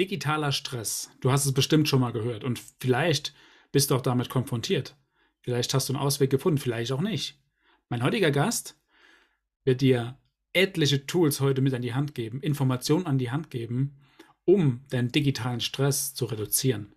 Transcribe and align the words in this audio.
Digitaler 0.00 0.50
Stress. 0.50 1.10
Du 1.20 1.30
hast 1.30 1.44
es 1.44 1.52
bestimmt 1.52 1.86
schon 1.86 2.00
mal 2.00 2.12
gehört 2.12 2.42
und 2.42 2.58
vielleicht 2.80 3.34
bist 3.70 3.90
du 3.90 3.94
auch 3.94 4.00
damit 4.00 4.30
konfrontiert. 4.30 4.96
Vielleicht 5.42 5.74
hast 5.74 5.88
du 5.88 5.92
einen 5.92 6.02
Ausweg 6.02 6.30
gefunden, 6.30 6.58
vielleicht 6.58 6.90
auch 6.92 7.02
nicht. 7.02 7.38
Mein 7.90 8.02
heutiger 8.02 8.30
Gast 8.30 8.80
wird 9.62 9.82
dir 9.82 10.18
etliche 10.54 11.06
Tools 11.06 11.40
heute 11.40 11.60
mit 11.60 11.74
an 11.74 11.82
die 11.82 11.92
Hand 11.92 12.14
geben, 12.14 12.40
Informationen 12.40 13.04
an 13.04 13.18
die 13.18 13.30
Hand 13.30 13.50
geben, 13.50 13.98
um 14.46 14.86
deinen 14.88 15.12
digitalen 15.12 15.60
Stress 15.60 16.14
zu 16.14 16.24
reduzieren. 16.24 16.94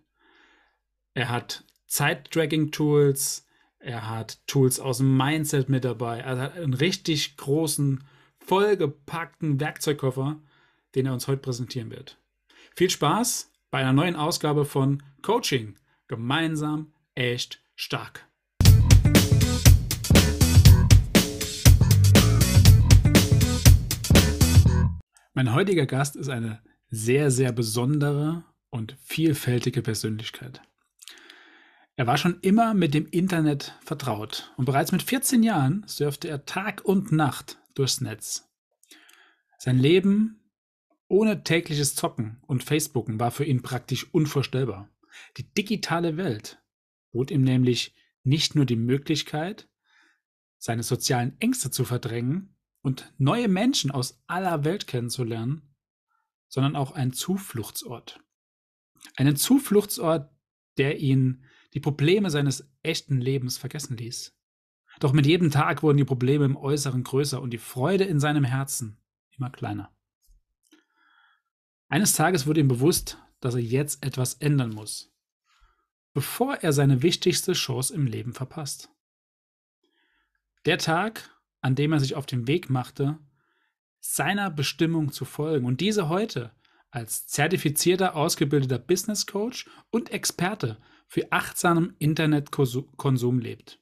Er 1.12 1.28
hat 1.28 1.64
Zeit-Tracking-Tools, 1.86 3.46
er 3.80 4.08
hat 4.08 4.40
Tools 4.46 4.80
aus 4.80 4.96
dem 4.96 5.14
Mindset 5.14 5.68
mit 5.68 5.84
dabei, 5.84 6.20
er 6.20 6.38
hat 6.38 6.56
einen 6.56 6.72
richtig 6.72 7.36
großen, 7.36 8.02
vollgepackten 8.38 9.60
Werkzeugkoffer, 9.60 10.40
den 10.94 11.04
er 11.04 11.12
uns 11.12 11.28
heute 11.28 11.42
präsentieren 11.42 11.90
wird. 11.90 12.18
Viel 12.76 12.90
Spaß 12.90 13.52
bei 13.70 13.78
einer 13.78 13.92
neuen 13.92 14.16
Ausgabe 14.16 14.64
von 14.64 15.00
Coaching. 15.22 15.76
Gemeinsam 16.08 16.92
echt 17.14 17.62
stark. 17.76 18.26
Mein 25.34 25.54
heutiger 25.54 25.86
Gast 25.86 26.16
ist 26.16 26.28
eine 26.28 26.62
sehr, 26.90 27.30
sehr 27.30 27.52
besondere 27.52 28.42
und 28.70 28.96
vielfältige 29.04 29.80
Persönlichkeit. 29.80 30.60
Er 31.94 32.08
war 32.08 32.16
schon 32.16 32.40
immer 32.40 32.74
mit 32.74 32.92
dem 32.92 33.06
Internet 33.06 33.78
vertraut 33.84 34.52
und 34.56 34.64
bereits 34.64 34.90
mit 34.90 35.04
14 35.04 35.44
Jahren 35.44 35.84
surfte 35.86 36.26
er 36.26 36.44
Tag 36.44 36.84
und 36.84 37.12
Nacht 37.12 37.56
durchs 37.76 38.00
Netz. 38.00 38.50
Sein 39.58 39.78
Leben 39.78 40.40
ohne 41.14 41.44
tägliches 41.44 41.94
Zocken 41.94 42.38
und 42.48 42.64
Facebooken 42.64 43.20
war 43.20 43.30
für 43.30 43.44
ihn 43.44 43.62
praktisch 43.62 44.12
unvorstellbar. 44.12 44.90
Die 45.36 45.44
digitale 45.44 46.16
Welt 46.16 46.60
bot 47.12 47.30
ihm 47.30 47.42
nämlich 47.42 47.94
nicht 48.24 48.56
nur 48.56 48.66
die 48.66 48.74
Möglichkeit, 48.74 49.68
seine 50.58 50.82
sozialen 50.82 51.40
Ängste 51.40 51.70
zu 51.70 51.84
verdrängen 51.84 52.56
und 52.82 53.14
neue 53.16 53.46
Menschen 53.46 53.92
aus 53.92 54.24
aller 54.26 54.64
Welt 54.64 54.88
kennenzulernen, 54.88 55.76
sondern 56.48 56.74
auch 56.74 56.90
ein 56.90 57.12
Zufluchtsort. 57.12 58.20
Einen 59.14 59.36
Zufluchtsort, 59.36 60.32
der 60.78 60.98
ihn 60.98 61.44
die 61.74 61.80
Probleme 61.80 62.28
seines 62.28 62.68
echten 62.82 63.20
Lebens 63.20 63.56
vergessen 63.56 63.96
ließ. 63.96 64.36
Doch 64.98 65.12
mit 65.12 65.26
jedem 65.26 65.52
Tag 65.52 65.84
wurden 65.84 65.98
die 65.98 66.04
Probleme 66.04 66.44
im 66.44 66.56
Äußeren 66.56 67.04
größer 67.04 67.40
und 67.40 67.52
die 67.52 67.58
Freude 67.58 68.02
in 68.02 68.18
seinem 68.18 68.42
Herzen 68.42 68.98
immer 69.36 69.50
kleiner. 69.50 69.94
Eines 71.88 72.14
Tages 72.14 72.46
wurde 72.46 72.60
ihm 72.60 72.68
bewusst, 72.68 73.18
dass 73.40 73.54
er 73.54 73.60
jetzt 73.60 74.04
etwas 74.04 74.34
ändern 74.34 74.70
muss, 74.70 75.12
bevor 76.12 76.56
er 76.56 76.72
seine 76.72 77.02
wichtigste 77.02 77.52
Chance 77.52 77.94
im 77.94 78.06
Leben 78.06 78.32
verpasst. 78.32 78.90
Der 80.64 80.78
Tag, 80.78 81.30
an 81.60 81.74
dem 81.74 81.92
er 81.92 82.00
sich 82.00 82.14
auf 82.14 82.26
den 82.26 82.46
Weg 82.46 82.70
machte, 82.70 83.18
seiner 84.00 84.50
Bestimmung 84.50 85.12
zu 85.12 85.24
folgen 85.24 85.66
und 85.66 85.80
diese 85.80 86.08
heute 86.08 86.52
als 86.90 87.26
zertifizierter 87.26 88.16
ausgebildeter 88.16 88.78
Business 88.78 89.26
Coach 89.26 89.68
und 89.90 90.10
Experte 90.10 90.78
für 91.08 91.32
achtsamen 91.32 91.96
Internetkonsum 91.98 93.40
lebt. 93.40 93.80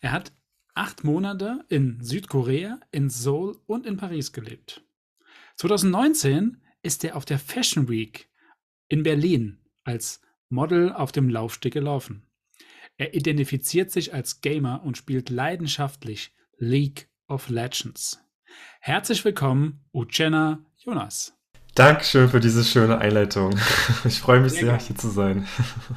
Er 0.00 0.12
hat 0.12 0.32
acht 0.74 1.04
Monate 1.04 1.64
in 1.68 2.02
Südkorea, 2.02 2.80
in 2.90 3.08
Seoul 3.08 3.58
und 3.66 3.86
in 3.86 3.96
Paris 3.96 4.32
gelebt. 4.32 4.84
2019 5.56 6.60
ist 6.82 7.04
er 7.04 7.16
auf 7.16 7.24
der 7.24 7.38
Fashion 7.38 7.88
Week 7.88 8.28
in 8.88 9.02
Berlin 9.02 9.58
als 9.84 10.20
Model 10.48 10.92
auf 10.92 11.12
dem 11.12 11.28
Laufsteg 11.28 11.72
gelaufen. 11.72 12.26
Er 12.96 13.14
identifiziert 13.14 13.90
sich 13.90 14.12
als 14.12 14.40
Gamer 14.40 14.82
und 14.84 14.96
spielt 14.96 15.30
leidenschaftlich 15.30 16.34
League 16.58 17.08
of 17.28 17.48
Legends. 17.48 18.20
Herzlich 18.80 19.24
willkommen, 19.24 19.84
Uchenna 19.92 20.64
Jonas. 20.76 21.34
Dankeschön 21.74 22.28
für 22.28 22.40
diese 22.40 22.64
schöne 22.64 22.98
Einleitung. 22.98 23.58
Ich 24.04 24.20
freue 24.20 24.40
mich 24.40 24.52
sehr, 24.52 24.78
sehr 24.78 24.78
hier 24.78 24.96
zu 24.96 25.08
sein. 25.08 25.48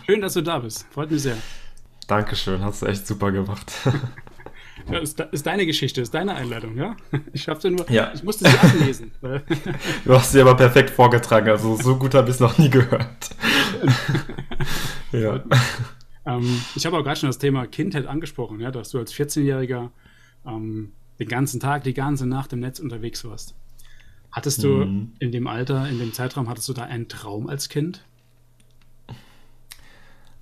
Schön, 0.05 0.21
dass 0.21 0.33
du 0.33 0.41
da 0.41 0.59
bist. 0.59 0.87
Freut 0.91 1.11
mich 1.11 1.21
sehr. 1.21 1.37
Dankeschön, 2.07 2.61
hast 2.61 2.81
du 2.81 2.85
echt 2.85 3.05
super 3.05 3.31
gemacht. 3.31 3.71
Ja, 4.91 4.99
ist, 4.99 5.19
ist, 5.19 5.45
deine 5.45 5.65
Geschichte, 5.65 6.01
ist 6.01 6.13
deine 6.13 6.35
Einleitung, 6.35 6.77
ja? 6.77 6.95
Ich 7.33 7.43
schaffte 7.43 7.71
nur, 7.71 7.89
ja. 7.89 8.11
ich 8.13 8.23
musste 8.23 8.49
sie 8.49 8.57
ablesen. 8.57 9.11
du 10.05 10.13
hast 10.13 10.31
sie 10.31 10.41
aber 10.41 10.55
perfekt 10.55 10.89
vorgetragen, 10.89 11.49
also 11.49 11.75
so 11.75 11.97
gut 11.97 12.13
habe 12.13 12.29
ich 12.29 12.35
es 12.35 12.39
noch 12.39 12.57
nie 12.57 12.69
gehört. 12.69 13.29
ja. 15.11 15.43
Ähm, 16.25 16.61
ich 16.75 16.85
habe 16.85 16.97
auch 16.97 17.03
gerade 17.03 17.19
schon 17.19 17.29
das 17.29 17.37
Thema 17.37 17.67
Kindheit 17.67 18.05
angesprochen, 18.05 18.59
ja, 18.59 18.71
dass 18.71 18.89
du 18.91 18.99
als 18.99 19.13
14-Jähriger 19.13 19.89
ähm, 20.45 20.93
den 21.19 21.27
ganzen 21.27 21.59
Tag, 21.59 21.83
die 21.83 21.93
ganze 21.93 22.27
Nacht 22.27 22.53
im 22.53 22.59
Netz 22.59 22.79
unterwegs 22.79 23.25
warst. 23.25 23.55
Hattest 24.31 24.63
du 24.63 24.85
mhm. 24.85 25.13
in 25.19 25.31
dem 25.31 25.47
Alter, 25.47 25.89
in 25.89 25.99
dem 25.99 26.13
Zeitraum, 26.13 26.49
hattest 26.49 26.69
du 26.69 26.73
da 26.73 26.83
einen 26.83 27.07
Traum 27.07 27.47
als 27.47 27.69
Kind? 27.69 28.05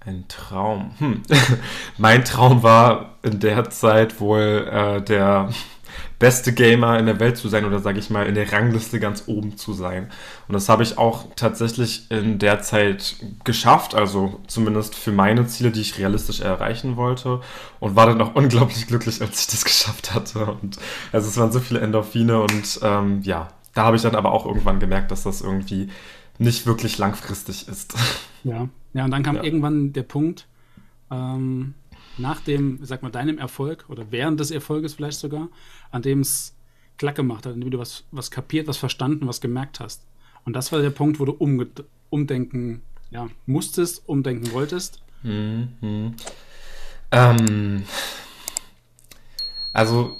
Ein 0.05 0.25
Traum. 0.27 0.91
Hm. 0.99 1.23
mein 1.97 2.23
Traum 2.23 2.61
war 2.63 3.15
in 3.23 3.39
der 3.39 3.69
Zeit 3.69 4.19
wohl 4.19 4.69
äh, 4.71 5.01
der 5.01 5.49
beste 6.19 6.53
Gamer 6.53 6.97
in 6.99 7.07
der 7.07 7.19
Welt 7.19 7.37
zu 7.37 7.49
sein 7.49 7.65
oder 7.65 7.79
sage 7.79 7.99
ich 7.99 8.09
mal 8.09 8.25
in 8.25 8.35
der 8.35 8.51
Rangliste 8.51 8.99
ganz 8.99 9.23
oben 9.27 9.57
zu 9.57 9.73
sein. 9.73 10.11
Und 10.47 10.53
das 10.53 10.69
habe 10.69 10.83
ich 10.83 10.97
auch 10.97 11.25
tatsächlich 11.35 12.09
in 12.09 12.39
der 12.39 12.61
Zeit 12.61 13.15
geschafft, 13.43 13.95
also 13.95 14.39
zumindest 14.47 14.95
für 14.95 15.11
meine 15.11 15.47
Ziele, 15.47 15.71
die 15.71 15.81
ich 15.81 15.97
realistisch 15.97 16.41
erreichen 16.41 16.95
wollte 16.97 17.41
und 17.79 17.95
war 17.95 18.05
dann 18.05 18.21
auch 18.21 18.35
unglaublich 18.35 18.87
glücklich, 18.87 19.21
als 19.21 19.41
ich 19.41 19.47
das 19.47 19.65
geschafft 19.65 20.13
hatte. 20.13 20.45
Und 20.45 20.77
also 21.11 21.27
es 21.27 21.37
waren 21.37 21.51
so 21.51 21.59
viele 21.59 21.81
Endorphine 21.81 22.41
und 22.41 22.79
ähm, 22.81 23.21
ja, 23.23 23.49
da 23.73 23.83
habe 23.83 23.97
ich 23.97 24.03
dann 24.03 24.15
aber 24.15 24.31
auch 24.31 24.45
irgendwann 24.45 24.79
gemerkt, 24.79 25.11
dass 25.11 25.23
das 25.23 25.41
irgendwie 25.41 25.89
nicht 26.37 26.65
wirklich 26.65 26.97
langfristig 26.97 27.67
ist. 27.67 27.95
Ja, 28.43 28.69
ja 28.95 29.05
und 29.05 29.11
dann 29.11 29.23
kam 29.23 29.35
ja. 29.35 29.43
irgendwann 29.43 29.93
der 29.93 30.03
Punkt, 30.03 30.47
ähm, 31.11 31.75
nach 32.17 32.39
dem, 32.41 32.79
sag 32.81 33.03
mal, 33.03 33.11
deinem 33.11 33.37
Erfolg 33.37 33.85
oder 33.89 34.11
während 34.11 34.39
des 34.39 34.51
Erfolges 34.51 34.93
vielleicht 34.93 35.19
sogar, 35.19 35.49
an 35.91 36.01
dem 36.01 36.21
es 36.21 36.55
klack 36.97 37.15
gemacht 37.15 37.45
hat, 37.45 37.53
an 37.53 37.61
dem 37.61 37.71
du 37.71 37.77
was, 37.77 38.05
was 38.11 38.31
kapiert, 38.31 38.67
was 38.67 38.77
verstanden, 38.77 39.27
was 39.27 39.41
gemerkt 39.41 39.79
hast. 39.79 40.05
Und 40.45 40.53
das 40.53 40.71
war 40.71 40.81
der 40.81 40.91
Punkt, 40.91 41.19
wo 41.19 41.25
du 41.25 41.33
umdenken 42.09 42.81
ja, 43.11 43.27
musstest, 43.45 44.07
umdenken 44.07 44.51
wolltest. 44.53 45.01
Mhm. 45.23 46.15
Ähm, 47.11 47.83
also 49.73 50.15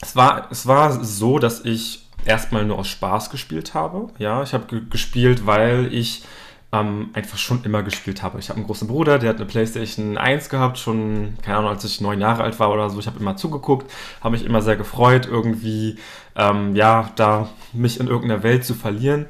es 0.00 0.16
war, 0.16 0.50
es 0.50 0.66
war 0.66 1.04
so, 1.04 1.38
dass 1.38 1.64
ich 1.64 2.06
erstmal 2.24 2.64
nur 2.64 2.78
aus 2.78 2.88
Spaß 2.88 3.30
gespielt 3.30 3.74
habe. 3.74 4.08
Ja, 4.18 4.42
ich 4.42 4.54
habe 4.54 4.82
gespielt, 4.82 5.46
weil 5.46 5.92
ich 5.92 6.24
ähm, 6.72 7.10
einfach 7.12 7.36
schon 7.36 7.64
immer 7.64 7.82
gespielt 7.82 8.22
habe. 8.22 8.38
Ich 8.38 8.48
habe 8.48 8.56
einen 8.56 8.66
großen 8.66 8.88
Bruder, 8.88 9.18
der 9.18 9.30
hat 9.30 9.36
eine 9.36 9.44
PlayStation 9.44 10.16
1 10.16 10.48
gehabt, 10.48 10.78
schon, 10.78 11.34
keine 11.42 11.58
Ahnung, 11.58 11.70
als 11.70 11.84
ich 11.84 12.00
neun 12.00 12.20
Jahre 12.20 12.42
alt 12.42 12.58
war 12.58 12.72
oder 12.72 12.88
so. 12.88 12.98
Ich 12.98 13.06
habe 13.06 13.20
immer 13.20 13.36
zugeguckt, 13.36 13.90
habe 14.22 14.32
mich 14.32 14.44
immer 14.46 14.62
sehr 14.62 14.76
gefreut, 14.76 15.26
irgendwie, 15.26 15.98
ähm, 16.34 16.74
ja, 16.74 17.10
da 17.16 17.50
mich 17.74 18.00
in 18.00 18.08
irgendeiner 18.08 18.42
Welt 18.42 18.64
zu 18.64 18.74
verlieren. 18.74 19.26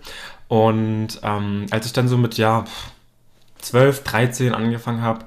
Und 0.47 1.21
ähm, 1.23 1.67
als 1.71 1.87
ich 1.87 1.93
dann 1.93 2.09
so 2.09 2.17
mit, 2.17 2.37
ja, 2.37 2.65
12, 3.63 4.03
13 4.05 4.55
angefangen 4.55 5.03
habe, 5.03 5.25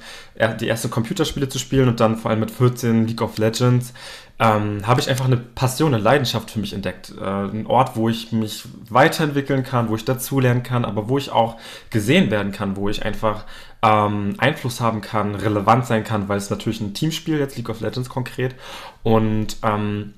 die 0.59 0.67
ersten 0.67 0.91
Computerspiele 0.91 1.49
zu 1.49 1.59
spielen 1.59 1.87
und 1.87 1.99
dann 1.99 2.17
vor 2.17 2.31
allem 2.31 2.41
mit 2.41 2.51
14 2.51 3.07
League 3.07 3.21
of 3.21 3.37
Legends, 3.37 3.93
ähm, 4.37 4.85
habe 4.85 4.99
ich 4.99 5.09
einfach 5.09 5.25
eine 5.25 5.37
Passion, 5.37 5.93
eine 5.93 6.03
Leidenschaft 6.03 6.51
für 6.51 6.59
mich 6.59 6.73
entdeckt. 6.73 7.13
Äh, 7.19 7.23
ein 7.23 7.67
Ort, 7.67 7.95
wo 7.95 8.09
ich 8.09 8.33
mich 8.33 8.65
weiterentwickeln 8.89 9.63
kann, 9.63 9.87
wo 9.87 9.95
ich 9.95 10.03
dazulernen 10.03 10.61
kann, 10.61 10.83
aber 10.83 11.07
wo 11.07 11.17
ich 11.17 11.31
auch 11.31 11.55
gesehen 11.89 12.31
werden 12.31 12.51
kann, 12.51 12.75
wo 12.75 12.89
ich 12.89 13.05
einfach 13.05 13.45
ähm, 13.81 14.35
Einfluss 14.37 14.81
haben 14.81 14.99
kann, 14.99 15.35
relevant 15.35 15.85
sein 15.85 16.03
kann, 16.03 16.27
weil 16.27 16.37
es 16.37 16.49
natürlich 16.49 16.81
ein 16.81 16.93
Teamspiel, 16.93 17.39
jetzt 17.39 17.55
League 17.55 17.69
of 17.69 17.79
Legends 17.79 18.09
konkret, 18.09 18.55
und 19.03 19.55
ähm, 19.63 20.15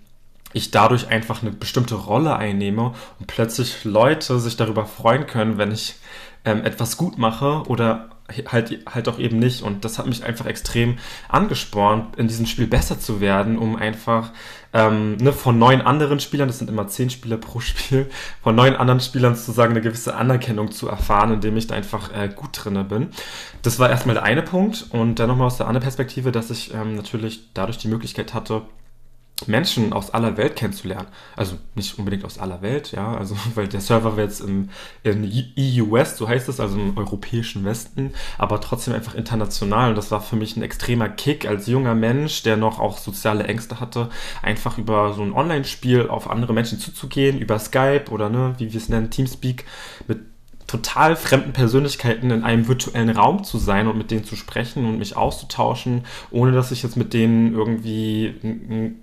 ich 0.54 0.72
dadurch 0.72 1.10
einfach 1.10 1.42
eine 1.42 1.52
bestimmte 1.52 1.96
Rolle 1.96 2.36
einnehme 2.36 2.94
und 3.20 3.28
plötzlich 3.28 3.84
Leute 3.84 4.40
sich 4.40 4.58
darüber 4.58 4.86
freuen 4.86 5.28
können, 5.28 5.58
wenn 5.58 5.72
ich 5.72 5.96
ähm, 6.48 6.64
etwas 6.64 6.96
gut 6.96 7.18
mache 7.18 7.64
oder 7.68 8.08
halt, 8.52 8.80
halt 8.88 9.10
auch 9.10 9.20
eben 9.20 9.38
nicht. 9.38 9.62
Und 9.62 9.84
das 9.84 10.00
hat 10.00 10.08
mich 10.08 10.24
einfach 10.24 10.46
extrem 10.46 10.98
angespornt, 11.28 12.16
in 12.16 12.28
diesem 12.28 12.46
Spiel 12.46 12.68
besser 12.68 13.00
zu 13.00 13.20
werden, 13.20 13.58
um 13.58 13.76
einfach 13.76 14.32
ähm, 14.74 15.18
ne, 15.18 15.34
von 15.34 15.60
neun 15.60 15.82
anderen 15.82 16.20
Spielern, 16.20 16.48
das 16.48 16.60
sind 16.60 16.70
immer 16.70 16.88
zehn 16.88 17.10
Spieler 17.10 17.38
pro 17.38 17.60
Spiel, 17.62 18.10
von 18.42 18.56
neun 18.56 18.76
anderen 18.76 19.02
Spielern 19.02 19.36
sozusagen 19.36 19.72
eine 19.72 19.82
gewisse 19.82 20.16
Anerkennung 20.16 20.72
zu 20.72 20.88
erfahren, 20.88 21.34
indem 21.34 21.58
ich 21.58 21.68
da 21.68 21.76
einfach 21.76 22.14
äh, 22.14 22.30
gut 22.34 22.50
drinne 22.54 22.86
bin. 22.86 23.10
Das 23.62 23.78
war 23.80 23.90
erstmal 23.90 24.16
der 24.16 24.24
eine 24.24 24.42
Punkt. 24.42 24.86
Und 24.92 25.16
dann 25.20 25.28
nochmal 25.28 25.48
aus 25.48 25.58
der 25.58 25.68
anderen 25.68 25.84
Perspektive, 25.84 26.32
dass 26.32 26.50
ich 26.50 26.74
ähm, 26.74 26.96
natürlich 26.96 27.50
dadurch 27.54 27.78
die 27.78 27.90
Möglichkeit 27.90 28.34
hatte, 28.34 28.62
Menschen 29.46 29.94
aus 29.94 30.12
aller 30.12 30.36
Welt 30.36 30.56
kennenzulernen. 30.56 31.08
Also 31.36 31.58
nicht 31.76 32.00
unbedingt 32.00 32.26
aus 32.26 32.40
aller 32.40 32.62
Welt, 32.64 32.92
ja, 32.92 33.16
also 33.16 33.36
weil 33.56 33.68
der 33.68 33.82
Server 33.82 34.18
war 34.18 34.24
jetzt 34.24 34.42
im, 34.42 34.70
in 35.04 35.24
EU 35.24 35.92
West, 35.92 36.18
so 36.18 36.28
heißt 36.28 36.50
es, 36.50 36.60
also 36.60 36.78
im 36.78 36.98
europäischen 36.98 37.64
Westen, 37.64 38.14
aber 38.40 38.60
trotzdem 38.60 38.96
einfach 38.96 39.14
international. 39.14 39.90
Und 39.90 39.96
das 39.96 40.10
war 40.10 40.22
für 40.22 40.36
mich 40.36 40.58
ein 40.58 40.64
extremer 40.64 41.10
Kick 41.10 41.48
als 41.48 41.68
junger 41.68 41.94
Mensch, 41.94 42.42
der 42.42 42.58
noch 42.58 42.80
auch 42.80 42.98
soziale 42.98 43.44
Ängste 43.44 43.80
hatte, 43.80 44.10
einfach 44.42 44.78
über 44.80 45.14
so 45.14 45.22
ein 45.22 45.34
Online-Spiel 45.34 46.08
auf 46.10 46.30
andere 46.30 46.54
Menschen 46.54 46.80
zuzugehen, 46.80 47.38
über 47.38 47.60
Skype 47.60 48.06
oder 48.10 48.30
ne, 48.30 48.56
wie 48.58 48.74
wir 48.74 48.80
es 48.80 48.90
nennen, 48.90 49.12
Teamspeak, 49.12 49.66
mit 50.08 50.20
total 50.66 51.16
fremden 51.16 51.54
Persönlichkeiten 51.54 52.30
in 52.30 52.44
einem 52.44 52.68
virtuellen 52.68 53.10
Raum 53.10 53.44
zu 53.44 53.58
sein 53.58 53.88
und 53.88 53.98
mit 53.98 54.12
denen 54.12 54.26
zu 54.26 54.36
sprechen 54.36 54.86
und 54.86 54.98
mich 54.98 55.16
auszutauschen, 55.16 56.06
ohne 56.30 56.52
dass 56.52 56.72
ich 56.72 56.84
jetzt 56.84 56.98
mit 56.98 57.14
denen 57.14 57.54
irgendwie 57.54 58.96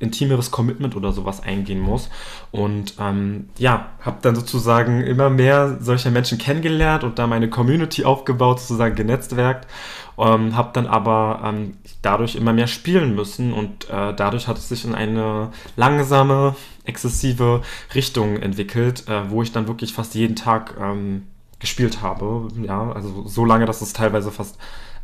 intimeres 0.00 0.50
Commitment 0.50 0.96
oder 0.96 1.12
sowas 1.12 1.42
eingehen 1.42 1.78
muss. 1.78 2.08
Und 2.50 2.94
ähm, 2.98 3.50
ja, 3.58 3.90
habe 4.00 4.18
dann 4.22 4.34
sozusagen 4.34 5.02
immer 5.02 5.30
mehr 5.30 5.78
solcher 5.80 6.10
Menschen 6.10 6.38
kennengelernt 6.38 7.04
und 7.04 7.18
da 7.18 7.26
meine 7.26 7.48
Community 7.48 8.04
aufgebaut, 8.04 8.60
sozusagen 8.60 8.96
genetzwerkt. 8.96 9.68
Ähm, 10.18 10.56
habe 10.56 10.70
dann 10.72 10.86
aber 10.86 11.40
ähm, 11.44 11.74
dadurch 12.02 12.34
immer 12.34 12.52
mehr 12.52 12.66
spielen 12.66 13.14
müssen 13.14 13.52
und 13.52 13.88
äh, 13.88 14.14
dadurch 14.14 14.48
hat 14.48 14.58
es 14.58 14.68
sich 14.68 14.84
in 14.84 14.94
eine 14.94 15.50
langsame, 15.76 16.56
exzessive 16.84 17.62
Richtung 17.94 18.36
entwickelt, 18.36 19.08
äh, 19.08 19.30
wo 19.30 19.42
ich 19.42 19.52
dann 19.52 19.68
wirklich 19.68 19.92
fast 19.92 20.14
jeden 20.14 20.36
Tag 20.36 20.74
ähm, 20.80 21.26
gespielt 21.58 22.02
habe. 22.02 22.48
Ja, 22.62 22.90
also 22.92 23.26
so 23.26 23.44
lange, 23.44 23.66
dass 23.66 23.80
es 23.82 23.92
teilweise 23.92 24.30
fast 24.30 24.58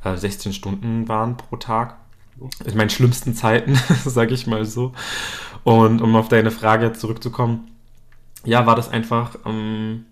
äh, 0.04 0.16
16 0.16 0.52
Stunden 0.52 1.08
waren 1.08 1.36
pro 1.36 1.56
Tag. 1.56 1.96
In 2.64 2.76
meinen 2.76 2.90
schlimmsten 2.90 3.34
Zeiten, 3.34 3.78
sage 4.04 4.34
ich 4.34 4.46
mal 4.46 4.64
so. 4.64 4.92
Und 5.64 6.02
um 6.02 6.14
auf 6.16 6.28
deine 6.28 6.50
Frage 6.50 6.92
zurückzukommen, 6.92 7.70
ja, 8.44 8.66
war 8.66 8.76
das 8.76 8.88
einfach. 8.88 9.36
Ähm, 9.44 10.04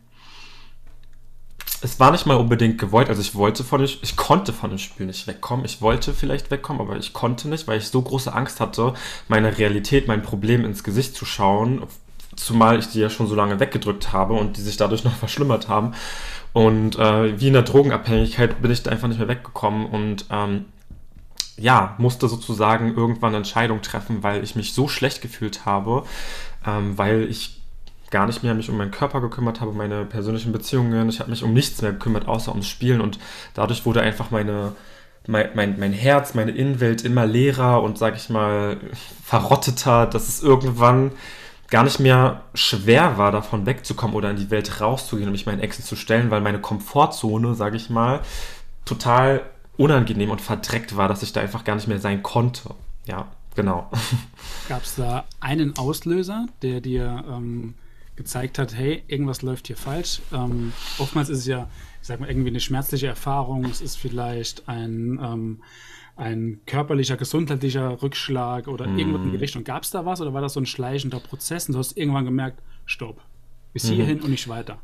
es 1.85 2.01
war 2.01 2.11
nicht 2.11 2.25
mal 2.25 2.37
unbedingt 2.37 2.79
gewollt. 2.79 3.09
Also 3.09 3.21
ich 3.21 3.35
wollte 3.35 3.63
von 3.63 3.81
dem, 3.81 3.91
ich 4.01 4.17
konnte 4.17 4.53
von 4.53 4.71
dem 4.71 4.79
Spiel 4.79 5.07
nicht 5.07 5.27
wegkommen. 5.27 5.65
Ich 5.67 5.83
wollte 5.83 6.15
vielleicht 6.15 6.51
wegkommen, 6.51 6.81
aber 6.81 6.97
ich 6.97 7.13
konnte 7.13 7.49
nicht, 7.49 7.69
weil 7.69 7.79
ich 7.79 7.89
so 7.89 8.01
große 8.01 8.33
Angst 8.33 8.59
hatte, 8.59 8.95
meiner 9.29 9.59
Realität, 9.59 10.09
mein 10.09 10.23
Problem 10.23 10.65
ins 10.65 10.83
Gesicht 10.83 11.15
zu 11.15 11.27
schauen. 11.27 11.83
Zumal 12.37 12.79
ich 12.79 12.89
die 12.89 13.01
ja 13.01 13.11
schon 13.11 13.29
so 13.29 13.35
lange 13.35 13.61
weggedrückt 13.61 14.13
habe 14.13 14.33
und 14.33 14.57
die 14.57 14.63
sich 14.63 14.79
dadurch 14.79 15.05
noch 15.05 15.15
verschlimmert 15.17 15.69
haben. 15.69 15.93
Und 16.55 16.99
äh, 16.99 17.39
wie 17.39 17.49
in 17.49 17.53
der 17.53 17.63
Drogenabhängigkeit 17.63 18.63
bin 18.63 18.71
ich 18.71 18.83
da 18.83 18.91
einfach 18.91 19.09
nicht 19.09 19.19
mehr 19.19 19.29
weggekommen 19.29 19.87
und 19.87 20.25
ähm, 20.31 20.65
ja, 21.57 21.95
musste 21.99 22.29
sozusagen 22.29 22.95
irgendwann 22.97 23.29
eine 23.29 23.39
Entscheidung 23.39 23.83
treffen, 23.83 24.23
weil 24.23 24.43
ich 24.43 24.57
mich 24.57 24.75
so 24.75 24.89
schlecht 24.89 25.23
gefühlt 25.23 25.67
habe, 25.67 26.05
ähm, 26.67 26.99
weil 26.99 27.25
ich 27.31 27.61
gar 28.11 28.27
nicht 28.27 28.43
mehr 28.43 28.55
mich 28.55 28.71
um 28.71 28.77
meinen 28.77 28.91
Körper 28.91 29.21
gekümmert 29.21 29.61
habe, 29.61 29.73
meine 29.73 30.05
persönlichen 30.05 30.53
Beziehungen. 30.53 31.09
Ich 31.09 31.21
habe 31.21 31.31
mich 31.31 31.43
um 31.43 31.53
nichts 31.53 31.83
mehr 31.83 31.93
gekümmert, 31.93 32.29
außer 32.29 32.53
ums 32.53 32.69
Spielen. 32.69 33.01
Und 33.01 33.19
dadurch 33.55 33.85
wurde 33.87 34.03
einfach 34.03 34.31
meine, 34.31 34.73
mein, 35.27 35.51
mein, 35.55 35.79
mein 35.79 35.93
Herz, 35.93 36.35
meine 36.35 36.53
Innenwelt 36.53 37.03
immer 37.03 37.27
leerer 37.27 37.83
und, 37.83 37.99
sag 37.99 38.17
ich 38.17 38.31
mal, 38.31 38.77
verrotteter, 39.25 40.07
dass 40.07 40.29
es 40.29 40.43
irgendwann 40.43 41.13
gar 41.71 41.83
nicht 41.83 41.99
mehr 41.99 42.43
schwer 42.55 43.19
war, 43.19 43.33
davon 43.33 43.67
wegzukommen 43.67 44.15
oder 44.15 44.31
in 44.31 44.37
die 44.37 44.51
Welt 44.51 44.81
rauszugehen 44.81 45.29
und 45.29 45.33
mich 45.33 45.47
meinen 45.47 45.61
Exen 45.61 45.85
zu 45.85 45.97
stellen, 45.97 46.31
weil 46.31 46.41
meine 46.41 46.61
Komfortzone, 46.61 47.55
sag 47.55 47.75
ich 47.75 47.91
mal, 47.91 48.21
total 48.85 49.43
unangenehm 49.77 50.31
und 50.31 50.41
verdreckt 50.41 50.97
war, 50.97 51.09
dass 51.09 51.23
ich 51.23 51.33
da 51.33 51.41
einfach 51.41 51.65
gar 51.65 51.75
nicht 51.75 51.89
mehr 51.89 51.99
sein 51.99 52.23
konnte. 52.23 52.75
Ja, 53.07 53.29
genau. 53.55 53.91
Gab 54.69 54.83
es 54.83 54.97
da 54.97 55.25
einen 55.41 55.77
Auslöser, 55.77 56.47
der 56.63 56.81
dir 56.81 57.25
ähm, 57.29 57.75
gezeigt 58.17 58.59
hat, 58.59 58.75
hey, 58.75 59.03
irgendwas 59.09 59.43
läuft 59.43 59.67
hier 59.67 59.77
falsch. 59.77 60.21
Ähm, 60.33 60.73
oftmals 60.99 61.29
ist 61.29 61.41
es 61.41 61.47
ja, 61.47 61.69
ich 62.01 62.07
sag 62.07 62.21
mal, 62.21 62.29
irgendwie 62.29 62.51
eine 62.51 62.61
schmerzliche 62.61 63.09
Erfahrung. 63.09 63.65
Es 63.65 63.81
ist 63.81 63.97
vielleicht 63.97 64.69
ein, 64.69 65.19
ähm, 65.23 65.63
ein 66.17 66.61
körperlicher, 66.67 67.17
gesundheitlicher 67.17 68.01
Rückschlag 68.03 68.69
oder 68.69 68.87
mm. 68.87 68.99
irgendwas 68.99 69.23
in 69.23 69.31
die 69.33 69.37
Richtung. 69.37 69.65
Gab 69.65 69.83
es 69.83 69.91
da 69.91 70.07
was 70.07 70.21
oder 70.21 70.33
war 70.33 70.41
das 70.41 70.53
so 70.53 70.61
ein 70.61 70.67
schleichender 70.67 71.19
Prozess 71.19 71.69
und 71.69 71.73
du 71.73 71.81
hast 71.81 71.97
irgendwann 71.97 72.25
gemerkt, 72.25 72.63
stopp, 72.87 73.21
bis 73.73 73.91
mhm. 73.91 73.95
hierhin 73.95 74.21
und 74.21 74.31
nicht 74.31 74.49
weiter? 74.49 74.79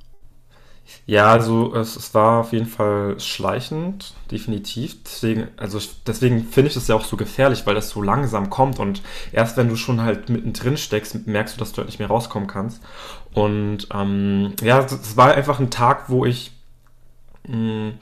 Ja, 1.06 1.32
also 1.32 1.74
es, 1.74 1.96
es, 1.96 2.14
war 2.14 2.40
auf 2.40 2.52
jeden 2.52 2.66
Fall 2.66 3.18
schleichend, 3.18 4.14
definitiv. 4.30 5.02
Deswegen, 5.02 5.48
also 5.56 5.80
deswegen 6.06 6.44
finde 6.44 6.68
ich 6.68 6.74
das 6.74 6.86
ja 6.86 6.94
auch 6.94 7.04
so 7.04 7.16
gefährlich, 7.16 7.66
weil 7.66 7.74
das 7.74 7.90
so 7.90 8.00
langsam 8.00 8.48
kommt 8.48 8.78
und 8.78 9.02
erst 9.32 9.56
wenn 9.56 9.68
du 9.68 9.76
schon 9.76 10.02
halt 10.02 10.28
mittendrin 10.28 10.76
steckst, 10.76 11.26
merkst 11.26 11.56
du, 11.56 11.58
dass 11.58 11.72
du 11.72 11.78
halt 11.78 11.88
nicht 11.88 11.98
mehr 11.98 12.08
rauskommen 12.08 12.48
kannst. 12.48 12.80
Und 13.34 13.88
ähm, 13.92 14.54
ja, 14.62 14.78
es 14.80 15.16
war 15.16 15.34
einfach 15.34 15.58
ein 15.58 15.70
Tag, 15.70 16.08
wo 16.08 16.24
ich 16.24 16.52
mh, 17.48 17.54
hm, 17.54 17.92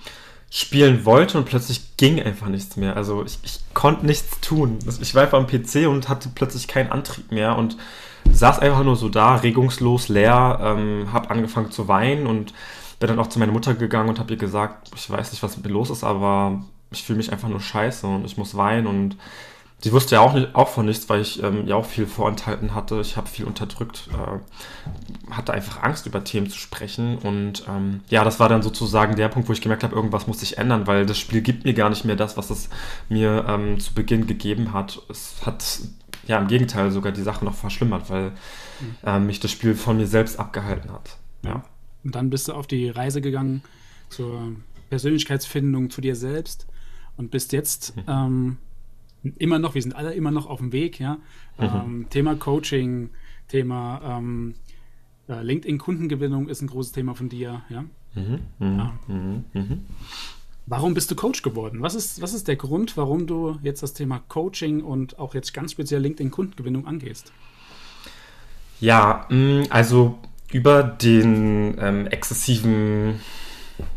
spielen 0.50 1.04
wollte 1.04 1.38
und 1.38 1.44
plötzlich 1.44 1.96
ging 1.96 2.22
einfach 2.22 2.48
nichts 2.48 2.76
mehr. 2.76 2.96
Also 2.96 3.24
ich, 3.24 3.38
ich 3.42 3.60
konnte 3.74 4.06
nichts 4.06 4.40
tun. 4.40 4.78
Ich 5.00 5.14
war 5.14 5.22
einfach 5.22 5.38
am 5.38 5.46
PC 5.46 5.88
und 5.88 6.08
hatte 6.08 6.30
plötzlich 6.34 6.68
keinen 6.68 6.90
Antrieb 6.90 7.32
mehr 7.32 7.56
und 7.56 7.76
saß 8.30 8.58
einfach 8.58 8.82
nur 8.84 8.96
so 8.96 9.08
da, 9.08 9.36
regungslos, 9.36 10.08
leer, 10.08 10.58
ähm, 10.62 11.12
habe 11.12 11.30
angefangen 11.30 11.70
zu 11.70 11.88
weinen 11.88 12.26
und 12.26 12.52
bin 12.98 13.08
dann 13.08 13.18
auch 13.18 13.28
zu 13.28 13.38
meiner 13.38 13.52
Mutter 13.52 13.74
gegangen 13.74 14.08
und 14.08 14.18
habe 14.18 14.32
ihr 14.32 14.38
gesagt, 14.38 14.90
ich 14.94 15.08
weiß 15.08 15.32
nicht, 15.32 15.42
was 15.42 15.56
mit 15.56 15.66
mir 15.66 15.72
los 15.72 15.90
ist, 15.90 16.04
aber 16.04 16.62
ich 16.90 17.02
fühle 17.02 17.18
mich 17.18 17.32
einfach 17.32 17.48
nur 17.48 17.60
scheiße 17.60 18.06
und 18.06 18.24
ich 18.24 18.36
muss 18.36 18.56
weinen 18.56 18.86
und 18.86 19.16
sie 19.80 19.92
wusste 19.92 20.16
ja 20.16 20.20
auch, 20.20 20.34
nicht, 20.34 20.54
auch 20.54 20.68
von 20.68 20.86
nichts, 20.86 21.08
weil 21.08 21.20
ich 21.20 21.42
ähm, 21.42 21.66
ja 21.66 21.76
auch 21.76 21.86
viel 21.86 22.06
vorenthalten 22.06 22.74
hatte. 22.74 23.00
Ich 23.00 23.16
habe 23.16 23.28
viel 23.28 23.44
unterdrückt, 23.44 24.08
äh, 24.12 25.32
hatte 25.32 25.52
einfach 25.52 25.82
Angst, 25.82 26.06
über 26.06 26.24
Themen 26.24 26.48
zu 26.48 26.58
sprechen. 26.58 27.18
Und 27.18 27.64
ähm, 27.68 28.00
ja, 28.08 28.24
das 28.24 28.40
war 28.40 28.48
dann 28.48 28.62
sozusagen 28.62 29.16
der 29.16 29.28
Punkt, 29.28 29.48
wo 29.48 29.52
ich 29.52 29.60
gemerkt 29.60 29.84
habe, 29.84 29.94
irgendwas 29.94 30.26
muss 30.26 30.40
sich 30.40 30.58
ändern, 30.58 30.86
weil 30.86 31.06
das 31.06 31.18
Spiel 31.18 31.42
gibt 31.42 31.64
mir 31.64 31.74
gar 31.74 31.90
nicht 31.90 32.04
mehr 32.04 32.16
das, 32.16 32.36
was 32.36 32.50
es 32.50 32.68
mir 33.08 33.44
ähm, 33.48 33.78
zu 33.78 33.94
Beginn 33.94 34.26
gegeben 34.26 34.72
hat. 34.72 35.00
Es 35.08 35.36
hat 35.46 35.80
ja, 36.26 36.38
im 36.38 36.48
Gegenteil 36.48 36.90
sogar 36.90 37.12
die 37.12 37.22
Sache 37.22 37.44
noch 37.44 37.54
verschlimmert, 37.54 38.10
weil 38.10 38.32
äh, 39.04 39.18
mich 39.18 39.40
das 39.40 39.50
Spiel 39.50 39.74
von 39.74 39.96
mir 39.96 40.06
selbst 40.06 40.38
abgehalten 40.38 40.92
hat. 40.92 41.16
Ja. 41.42 41.62
Und 42.04 42.14
dann 42.14 42.30
bist 42.30 42.48
du 42.48 42.52
auf 42.52 42.66
die 42.66 42.88
Reise 42.88 43.20
gegangen 43.20 43.62
zur 44.08 44.52
Persönlichkeitsfindung 44.90 45.90
zu 45.90 46.00
dir 46.00 46.16
selbst 46.16 46.66
und 47.16 47.30
bist 47.30 47.52
jetzt 47.52 47.96
mhm. 47.96 48.02
ähm, 48.08 48.56
immer 49.36 49.58
noch, 49.58 49.74
wir 49.74 49.82
sind 49.82 49.94
alle 49.94 50.14
immer 50.14 50.30
noch 50.30 50.46
auf 50.46 50.58
dem 50.58 50.72
Weg, 50.72 51.00
ja. 51.00 51.14
Mhm. 51.58 51.64
Ähm, 51.64 52.06
Thema 52.10 52.36
Coaching, 52.36 53.10
Thema 53.48 54.00
ähm, 54.18 54.54
äh, 55.28 55.42
LinkedIn-Kundengewinnung 55.42 56.48
ist 56.48 56.62
ein 56.62 56.68
großes 56.68 56.92
Thema 56.92 57.14
von 57.14 57.28
dir, 57.28 57.62
ja. 57.68 57.84
Mhm. 58.14 58.40
mhm 58.58 58.78
ja. 58.78 58.98
Mhm. 59.08 59.84
Warum 60.66 60.92
bist 60.92 61.10
du 61.10 61.16
Coach 61.16 61.40
geworden? 61.42 61.80
Was 61.80 61.94
ist, 61.94 62.20
was 62.20 62.34
ist 62.34 62.46
der 62.46 62.56
Grund, 62.56 62.96
warum 62.98 63.26
du 63.26 63.58
jetzt 63.62 63.82
das 63.82 63.94
Thema 63.94 64.20
Coaching 64.28 64.82
und 64.82 65.18
auch 65.18 65.34
jetzt 65.34 65.54
ganz 65.54 65.72
speziell 65.72 66.02
LinkedIn-Kundengewinnung 66.02 66.86
angehst? 66.86 67.32
Ja, 68.78 69.26
mm, 69.30 69.62
also 69.70 70.18
über 70.52 70.82
den 70.82 71.76
ähm, 71.80 72.06
exzessiven, 72.06 73.20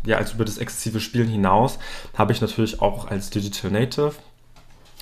ja, 0.04 0.18
also 0.18 0.34
über 0.34 0.44
das 0.44 0.58
exzessive 0.58 1.00
Spielen 1.00 1.28
hinaus 1.28 1.78
habe 2.14 2.32
ich 2.32 2.40
natürlich 2.40 2.80
auch 2.80 3.08
als 3.08 3.30
Digital 3.30 3.70
Native 3.70 4.12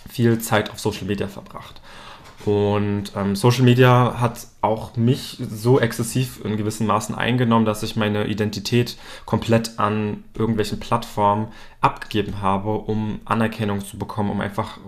viel 0.08 0.38
Zeit 0.38 0.70
auf 0.70 0.80
Social 0.80 1.06
Media 1.06 1.28
verbracht. 1.28 1.80
Und 2.46 3.12
ähm, 3.16 3.36
Social 3.36 3.64
Media 3.64 4.18
hat 4.18 4.46
auch 4.62 4.96
mich 4.96 5.36
so 5.38 5.78
exzessiv 5.78 6.42
in 6.42 6.56
gewissen 6.56 6.86
Maßen 6.86 7.14
eingenommen, 7.14 7.66
dass 7.66 7.82
ich 7.82 7.96
meine 7.96 8.28
Identität 8.28 8.96
komplett 9.26 9.78
an 9.78 10.24
irgendwelchen 10.34 10.80
Plattformen 10.80 11.48
abgegeben 11.82 12.40
habe, 12.40 12.72
um 12.72 13.20
Anerkennung 13.26 13.84
zu 13.84 13.98
bekommen, 13.98 14.30
um 14.30 14.40
einfach 14.40 14.78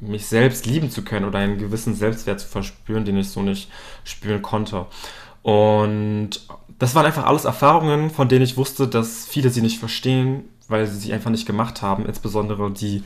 mich 0.00 0.26
selbst 0.26 0.66
lieben 0.66 0.90
zu 0.90 1.02
können 1.02 1.26
oder 1.26 1.38
einen 1.38 1.58
gewissen 1.58 1.94
Selbstwert 1.94 2.40
zu 2.40 2.48
verspüren, 2.48 3.04
den 3.04 3.18
ich 3.18 3.28
so 3.28 3.40
nicht 3.42 3.70
spüren 4.02 4.42
konnte. 4.42 4.86
Und 5.42 6.30
das 6.78 6.94
waren 6.94 7.06
einfach 7.06 7.26
alles 7.26 7.44
Erfahrungen, 7.44 8.10
von 8.10 8.28
denen 8.28 8.44
ich 8.44 8.56
wusste, 8.56 8.88
dass 8.88 9.26
viele 9.26 9.50
sie 9.50 9.62
nicht 9.62 9.78
verstehen, 9.78 10.44
weil 10.68 10.86
sie 10.86 10.98
sie 10.98 11.12
einfach 11.12 11.30
nicht 11.30 11.46
gemacht 11.46 11.82
haben, 11.82 12.06
insbesondere 12.06 12.70
die 12.70 13.02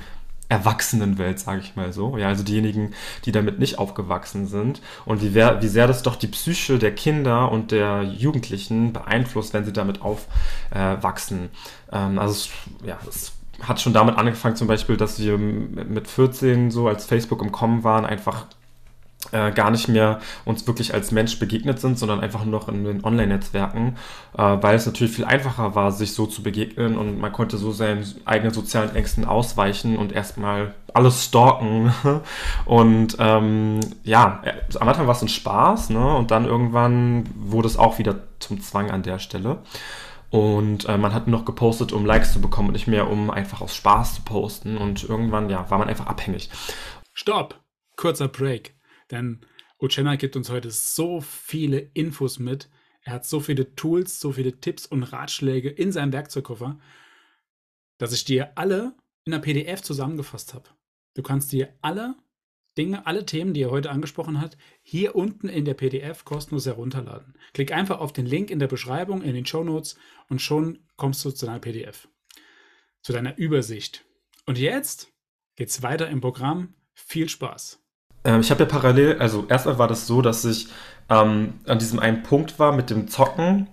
Erwachsenenwelt, 0.48 1.40
sage 1.40 1.60
ich 1.60 1.74
mal 1.74 1.92
so. 1.92 2.18
Ja, 2.18 2.28
also 2.28 2.44
diejenigen, 2.44 2.92
die 3.24 3.32
damit 3.32 3.58
nicht 3.58 3.78
aufgewachsen 3.78 4.46
sind 4.46 4.82
und 5.06 5.22
wie, 5.22 5.34
wer, 5.34 5.62
wie 5.62 5.68
sehr 5.68 5.86
das 5.86 6.02
doch 6.02 6.16
die 6.16 6.26
Psyche 6.26 6.78
der 6.78 6.94
Kinder 6.94 7.50
und 7.50 7.72
der 7.72 8.02
Jugendlichen 8.02 8.92
beeinflusst, 8.92 9.54
wenn 9.54 9.64
sie 9.64 9.72
damit 9.72 10.02
aufwachsen. 10.02 11.48
Äh, 11.90 11.96
ähm, 11.96 12.18
also 12.18 12.32
es, 12.32 12.50
ja, 12.86 12.98
es 13.08 13.32
hat 13.62 13.80
schon 13.80 13.94
damit 13.94 14.18
angefangen 14.18 14.56
zum 14.56 14.68
Beispiel, 14.68 14.96
dass 14.96 15.18
wir 15.18 15.38
mit 15.38 16.08
14 16.08 16.70
so 16.70 16.88
als 16.88 17.06
Facebook 17.06 17.40
im 17.40 17.52
Kommen 17.52 17.82
waren, 17.82 18.04
einfach 18.04 18.46
äh, 19.32 19.52
gar 19.52 19.70
nicht 19.70 19.88
mehr 19.88 20.20
uns 20.44 20.66
wirklich 20.66 20.94
als 20.94 21.10
Mensch 21.10 21.38
begegnet 21.38 21.80
sind, 21.80 21.98
sondern 21.98 22.20
einfach 22.20 22.44
nur 22.44 22.60
noch 22.60 22.68
in 22.68 22.84
den 22.84 23.04
Online-Netzwerken, 23.04 23.96
äh, 24.36 24.42
weil 24.42 24.76
es 24.76 24.86
natürlich 24.86 25.14
viel 25.14 25.24
einfacher 25.24 25.74
war, 25.74 25.92
sich 25.92 26.12
so 26.12 26.26
zu 26.26 26.42
begegnen 26.42 26.96
und 26.96 27.18
man 27.18 27.32
konnte 27.32 27.56
so 27.56 27.72
seinen 27.72 28.04
eigenen 28.24 28.52
sozialen 28.52 28.94
Ängsten 28.94 29.24
ausweichen 29.24 29.96
und 29.96 30.12
erstmal 30.12 30.74
alles 30.92 31.24
stalken. 31.24 31.92
und 32.64 33.16
ähm, 33.18 33.80
ja, 34.04 34.40
äh, 34.44 34.54
am 34.78 34.88
Anfang 34.88 35.06
war 35.06 35.14
es 35.14 35.22
ein 35.22 35.28
Spaß, 35.28 35.90
ne? 35.90 36.16
Und 36.16 36.30
dann 36.30 36.44
irgendwann 36.44 37.24
wurde 37.34 37.66
es 37.66 37.76
auch 37.76 37.98
wieder 37.98 38.16
zum 38.38 38.60
Zwang 38.60 38.90
an 38.90 39.02
der 39.02 39.18
Stelle. 39.18 39.58
Und 40.30 40.88
äh, 40.88 40.98
man 40.98 41.14
hat 41.14 41.28
noch 41.28 41.44
gepostet, 41.44 41.92
um 41.92 42.06
Likes 42.06 42.32
zu 42.32 42.40
bekommen 42.40 42.68
und 42.68 42.72
nicht 42.72 42.88
mehr, 42.88 43.08
um 43.08 43.30
einfach 43.30 43.60
aus 43.60 43.74
Spaß 43.76 44.16
zu 44.16 44.22
posten. 44.22 44.76
Und 44.76 45.04
irgendwann, 45.04 45.48
ja, 45.48 45.70
war 45.70 45.78
man 45.78 45.88
einfach 45.88 46.06
abhängig. 46.06 46.50
Stopp! 47.12 47.60
Kurzer 47.96 48.26
Break. 48.26 48.74
Denn 49.14 49.40
Uchenna 49.80 50.16
gibt 50.16 50.34
uns 50.34 50.50
heute 50.50 50.72
so 50.72 51.20
viele 51.20 51.78
Infos 51.94 52.40
mit. 52.40 52.68
Er 53.02 53.12
hat 53.12 53.24
so 53.24 53.38
viele 53.38 53.74
Tools, 53.76 54.18
so 54.18 54.32
viele 54.32 54.60
Tipps 54.60 54.86
und 54.86 55.04
Ratschläge 55.04 55.70
in 55.70 55.92
seinem 55.92 56.12
Werkzeugkoffer, 56.12 56.80
dass 57.98 58.12
ich 58.12 58.24
dir 58.24 58.58
alle 58.58 58.96
in 59.24 59.30
der 59.30 59.38
PDF 59.38 59.82
zusammengefasst 59.82 60.52
habe. 60.52 60.68
Du 61.14 61.22
kannst 61.22 61.52
dir 61.52 61.72
alle 61.80 62.16
Dinge, 62.76 63.06
alle 63.06 63.24
Themen, 63.24 63.54
die 63.54 63.62
er 63.62 63.70
heute 63.70 63.90
angesprochen 63.90 64.40
hat, 64.40 64.58
hier 64.82 65.14
unten 65.14 65.48
in 65.48 65.64
der 65.64 65.74
PDF 65.74 66.24
kostenlos 66.24 66.66
herunterladen. 66.66 67.38
Klick 67.52 67.70
einfach 67.70 68.00
auf 68.00 68.12
den 68.12 68.26
Link 68.26 68.50
in 68.50 68.58
der 68.58 68.66
Beschreibung, 68.66 69.22
in 69.22 69.34
den 69.34 69.46
Show 69.46 69.62
Notes 69.62 69.96
und 70.28 70.42
schon 70.42 70.80
kommst 70.96 71.24
du 71.24 71.30
zu 71.30 71.46
deiner 71.46 71.60
PDF, 71.60 72.08
zu 73.00 73.12
deiner 73.12 73.38
Übersicht. 73.38 74.04
Und 74.44 74.58
jetzt 74.58 75.12
geht's 75.54 75.82
weiter 75.82 76.08
im 76.08 76.20
Programm. 76.20 76.74
Viel 76.94 77.28
Spaß! 77.28 77.83
Ähm, 78.24 78.40
ich 78.40 78.50
habe 78.50 78.64
ja 78.64 78.68
parallel, 78.68 79.18
also 79.18 79.46
erstmal 79.48 79.78
war 79.78 79.88
das 79.88 80.06
so, 80.06 80.22
dass 80.22 80.44
ich 80.44 80.68
ähm, 81.10 81.54
an 81.66 81.78
diesem 81.78 81.98
einen 81.98 82.22
Punkt 82.22 82.58
war 82.58 82.72
mit 82.72 82.90
dem 82.90 83.08
Zocken, 83.08 83.68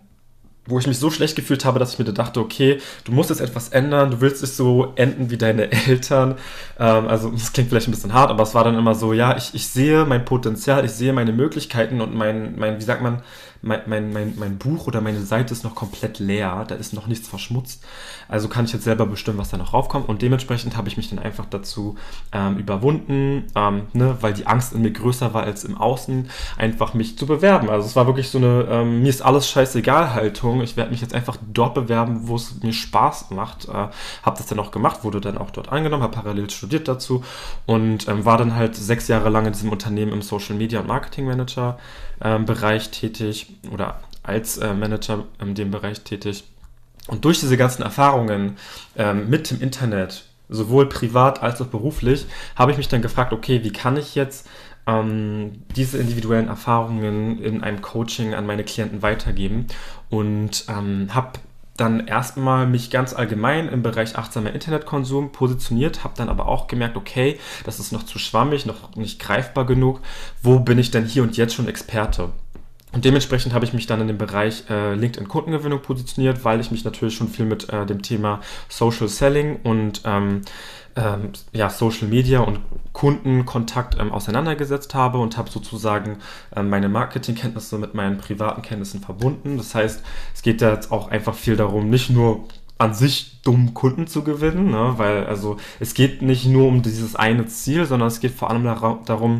wo 0.66 0.78
ich 0.78 0.88
mich 0.88 1.00
so 1.00 1.10
schlecht 1.10 1.36
gefühlt 1.36 1.66
habe, 1.66 1.80
dass 1.80 1.94
ich 1.94 2.00
mir 2.00 2.06
dachte, 2.06 2.40
okay, 2.40 2.80
du 3.04 3.12
musst 3.12 3.30
jetzt 3.30 3.42
etwas 3.42 3.70
ändern, 3.70 4.12
du 4.12 4.22
willst 4.22 4.42
nicht 4.42 4.56
so 4.56 4.94
enden 4.96 5.32
wie 5.32 5.38
deine 5.38 5.72
Eltern. 5.88 6.36
Ähm, 6.80 7.08
also 7.08 7.32
das 7.32 7.54
klingt 7.54 7.70
vielleicht 7.70 7.88
ein 7.88 7.92
bisschen 7.92 8.14
hart, 8.14 8.30
aber 8.30 8.44
es 8.44 8.54
war 8.54 8.64
dann 8.64 8.78
immer 8.78 8.94
so, 8.96 9.14
ja, 9.14 9.36
ich, 9.38 9.56
ich 9.56 9.68
sehe 9.68 10.06
mein 10.06 10.26
Potenzial, 10.26 10.86
ich 10.86 10.92
sehe 10.92 11.14
meine 11.14 11.34
Möglichkeiten 11.34 12.02
und 12.02 12.14
mein, 12.14 12.58
mein 12.58 12.78
wie 12.80 12.84
sagt 12.84 13.02
man, 13.02 13.22
mein, 13.62 13.82
mein, 13.86 14.14
mein, 14.14 14.34
mein 14.38 14.58
Buch 14.58 14.88
oder 14.88 15.02
meine 15.02 15.22
Seite 15.22 15.54
ist 15.54 15.64
noch 15.64 15.76
komplett 15.76 16.20
leer, 16.20 16.66
da 16.68 16.76
ist 16.76 16.94
noch 16.94 17.08
nichts 17.08 17.28
verschmutzt. 17.28 17.84
Also 18.28 18.48
kann 18.48 18.66
ich 18.66 18.74
jetzt 18.74 18.84
selber 18.84 19.06
bestimmen, 19.06 19.38
was 19.38 19.50
da 19.50 19.58
noch 19.58 19.74
raufkommt. 19.74 20.10
Und 20.10 20.22
dementsprechend 20.22 20.78
habe 20.78 20.88
ich 20.88 20.98
mich 20.98 21.10
dann 21.10 21.20
einfach 21.20 21.46
dazu 21.46 21.96
ähm, 22.32 22.58
überwunden, 22.58 23.46
ähm, 23.56 23.84
ne, 23.94 24.18
weil 24.22 24.34
die 24.34 24.48
Angst 24.48 24.74
in 24.74 24.82
mir 24.82 24.92
größer 24.92 25.34
war 25.34 25.44
als 25.44 25.64
im 25.64 25.78
Außen, 25.78 26.30
einfach 26.58 26.94
mich 26.94 27.18
zu 27.18 27.28
bewerben. 27.28 27.70
Also 27.70 27.88
es 27.88 27.96
war 27.96 28.08
wirklich 28.08 28.30
so 28.30 28.40
eine, 28.40 28.68
ähm, 28.70 29.04
mir 29.04 29.10
ist 29.10 29.22
alles 29.22 29.50
scheißegal 29.50 30.14
Haltung. 30.14 30.62
Ich 30.62 30.78
werde 30.78 30.92
mich 30.92 31.02
jetzt 31.02 31.14
einfach 31.14 31.38
dort 31.52 31.76
bewerben, 31.76 32.28
wo 32.28 32.36
es 32.36 32.62
mir 32.64 32.74
Spaß 32.74 33.32
macht. 33.32 33.68
Äh, 33.68 33.72
habe 33.72 34.38
das 34.38 34.48
dann 34.48 34.60
auch 34.60 34.72
gemacht, 34.72 35.04
wurde 35.04 35.22
dann 35.22 35.38
auch 35.38 35.52
dort 35.52 35.70
angenommen, 35.70 36.04
habe 36.04 36.16
parallel 36.16 36.50
studiert 36.50 36.88
dazu 36.88 37.24
und 37.66 38.08
ähm, 38.08 38.26
war 38.26 38.38
dann 38.38 38.56
halt 38.56 38.76
sechs 38.76 39.08
Jahre 39.08 39.30
lang 39.30 39.46
in 39.46 39.54
diesem 39.54 39.70
Unternehmen 39.70 40.14
im 40.14 40.22
Social 40.22 40.56
Media 40.56 40.80
und 40.80 40.88
Marketing 40.88 41.26
Manager 41.26 41.78
ähm, 42.24 42.46
Bereich 42.46 42.92
tätig 42.92 43.51
oder 43.72 44.00
als 44.24 44.58
äh, 44.58 44.74
Manager 44.74 45.26
in 45.40 45.56
dem 45.56 45.72
Bereich 45.72 46.02
tätig. 46.02 46.44
Und 47.08 47.26
durch 47.26 47.40
diese 47.40 47.58
ganzen 47.58 47.82
Erfahrungen 47.82 48.58
ähm, 48.96 49.30
mit 49.30 49.50
dem 49.50 49.62
Internet, 49.62 50.26
sowohl 50.50 50.88
privat 50.88 51.42
als 51.42 51.62
auch 51.62 51.68
beruflich, 51.68 52.26
habe 52.56 52.72
ich 52.72 52.78
mich 52.78 52.88
dann 52.88 53.02
gefragt, 53.02 53.34
okay, 53.34 53.64
wie 53.64 53.74
kann 53.74 53.98
ich 53.98 54.16
jetzt 54.16 54.48
ähm, 54.88 55.64
diese 55.76 55.98
individuellen 55.98 56.48
Erfahrungen 56.48 57.40
in 57.40 57.64
einem 57.64 57.82
Coaching 57.82 58.34
an 58.34 58.46
meine 58.46 58.64
Klienten 58.64 59.02
weitergeben 59.02 59.68
und 60.10 60.66
ähm, 60.68 61.10
habe 61.14 61.40
dann 61.78 62.06
erstmal 62.06 62.68
mich 62.68 62.92
ganz 62.92 63.14
allgemein 63.14 63.68
im 63.68 63.82
Bereich 63.82 64.16
achtsamer 64.16 64.54
Internetkonsum 64.54 65.32
positioniert, 65.32 66.04
habe 66.04 66.14
dann 66.16 66.30
aber 66.30 66.48
auch 66.48 66.68
gemerkt, 66.68 66.96
okay, 66.98 67.40
das 67.66 67.80
ist 67.80 67.92
noch 67.92 68.04
zu 68.04 68.20
schwammig, 68.20 68.66
noch 68.66 68.96
nicht 68.96 69.20
greifbar 69.20 69.66
genug. 69.66 70.02
Wo 70.44 70.60
bin 70.60 70.78
ich 70.78 70.92
denn 70.92 71.06
hier 71.06 71.24
und 71.24 71.38
jetzt 71.38 71.56
schon 71.56 71.68
Experte? 71.68 72.32
Und 72.94 73.06
dementsprechend 73.06 73.54
habe 73.54 73.64
ich 73.64 73.74
mich 73.74 73.88
dann 73.88 74.02
in 74.02 74.08
dem 74.08 74.18
Bereich 74.18 74.66
äh, 74.70 74.96
LinkedIn-Kundengewinnung 74.96 75.82
positioniert, 75.82 76.44
weil 76.44 76.60
ich 76.60 76.72
mich 76.72 76.84
natürlich 76.84 77.16
schon 77.16 77.30
viel 77.30 77.46
mit 77.46 77.70
äh, 77.70 77.86
dem 77.86 78.02
Thema 78.02 78.42
Social 78.68 79.08
Selling 79.08 79.60
und 79.64 80.02
ähm, 80.04 80.42
ähm, 80.96 81.32
ja, 81.54 81.70
Social 81.70 82.08
Media 82.10 82.42
und 82.42 82.60
Kundenkontakt 82.92 83.98
ähm, 83.98 84.12
auseinandergesetzt 84.12 84.94
habe 84.94 85.20
und 85.20 85.38
habe 85.38 85.50
sozusagen 85.50 86.18
ähm, 86.56 86.70
meine 86.70 86.90
Marketingkenntnisse 86.90 87.78
mit 87.78 87.94
meinen 87.94 88.18
privaten 88.18 88.62
Kenntnissen 88.62 89.00
verbunden. 89.00 89.58
Das 89.58 89.74
heißt, 89.74 90.04
es 90.34 90.42
geht 90.42 90.62
da 90.62 90.74
jetzt 90.74 90.92
auch 90.92 91.10
einfach 91.10 91.36
viel 91.36 91.56
darum, 91.56 91.90
nicht 91.90 92.10
nur 92.10 92.46
an 92.78 92.94
sich 92.94 93.42
dumm 93.44 93.74
Kunden 93.74 94.08
zu 94.08 94.24
gewinnen, 94.24 94.72
ne? 94.72 94.94
weil 94.98 95.26
also 95.26 95.58
es 95.80 95.94
geht 95.94 96.24
nicht 96.24 96.46
nur 96.48 96.68
um 96.68 96.82
dieses 96.82 97.16
eine 97.16 97.46
Ziel, 97.46 97.86
sondern 97.86 98.08
es 98.08 98.20
geht 98.20 98.34
vor 98.34 98.50
allem 98.50 98.64
darum, 98.64 99.38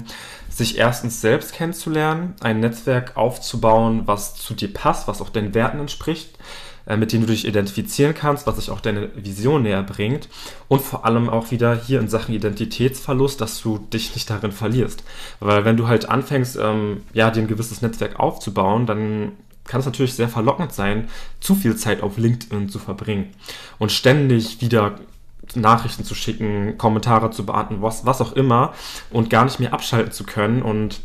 sich 0.52 0.78
erstens 0.78 1.22
selbst 1.22 1.54
kennenzulernen, 1.54 2.36
ein 2.42 2.60
Netzwerk 2.60 3.18
aufzubauen, 3.18 4.04
was 4.06 4.36
zu 4.36 4.54
dir 4.54 4.74
passt, 4.74 5.08
was 5.08 5.22
auch 5.22 5.30
deinen 5.30 5.54
Werten 5.54 5.80
entspricht, 5.80 6.38
äh, 6.86 6.98
mit 6.98 7.14
denen 7.14 7.26
du 7.26 7.32
dich 7.32 7.48
identifizieren 7.48 8.14
kannst, 8.14 8.46
was 8.48 8.58
sich 8.58 8.70
auch 8.70 8.82
deine 8.82 9.10
Vision 9.16 9.64
näher 9.64 9.84
bringt 9.84 10.28
und 10.68 10.82
vor 10.82 11.06
allem 11.06 11.30
auch 11.30 11.52
wieder 11.52 11.76
hier 11.76 12.00
in 12.00 12.10
Sachen 12.10 12.36
Identitätsverlust, 12.36 13.40
dass 13.40 13.62
du 13.62 13.78
dich 13.78 14.14
nicht 14.14 14.30
darin 14.30 14.52
verlierst. 14.52 15.04
Weil 15.40 15.64
wenn 15.64 15.78
du 15.78 15.88
halt 15.88 16.10
anfängst, 16.10 16.58
ähm, 16.62 17.04
ja, 17.14 17.32
dir 17.32 17.42
ein 17.42 17.48
gewisses 17.48 17.82
Netzwerk 17.82 18.20
aufzubauen, 18.20 18.86
dann 18.86 19.34
kann 19.66 19.80
es 19.80 19.86
natürlich 19.86 20.16
sehr 20.16 20.28
verlockend 20.28 20.74
sein, 20.74 21.08
zu 21.40 21.56
viel 21.56 21.78
Zeit 21.78 22.02
auf 22.02 22.18
LinkedIn 22.18 22.68
zu 22.68 22.80
verbringen 22.80 23.30
und 23.80 23.92
ständig 23.92 24.60
wieder 24.60 24.96
Nachrichten 25.56 26.04
zu 26.04 26.16
schicken, 26.16 26.78
Kommentare 26.78 27.32
zu 27.32 27.46
beantworten, 27.46 27.82
was, 27.82 28.06
was 28.06 28.22
auch 28.22 28.34
immer 28.34 28.74
und 29.10 29.30
gar 29.30 29.46
nicht 29.46 29.60
mehr 29.60 29.74
abschalten 29.74 30.12
zu 30.12 30.24
können. 30.24 30.62
Und 30.62 31.02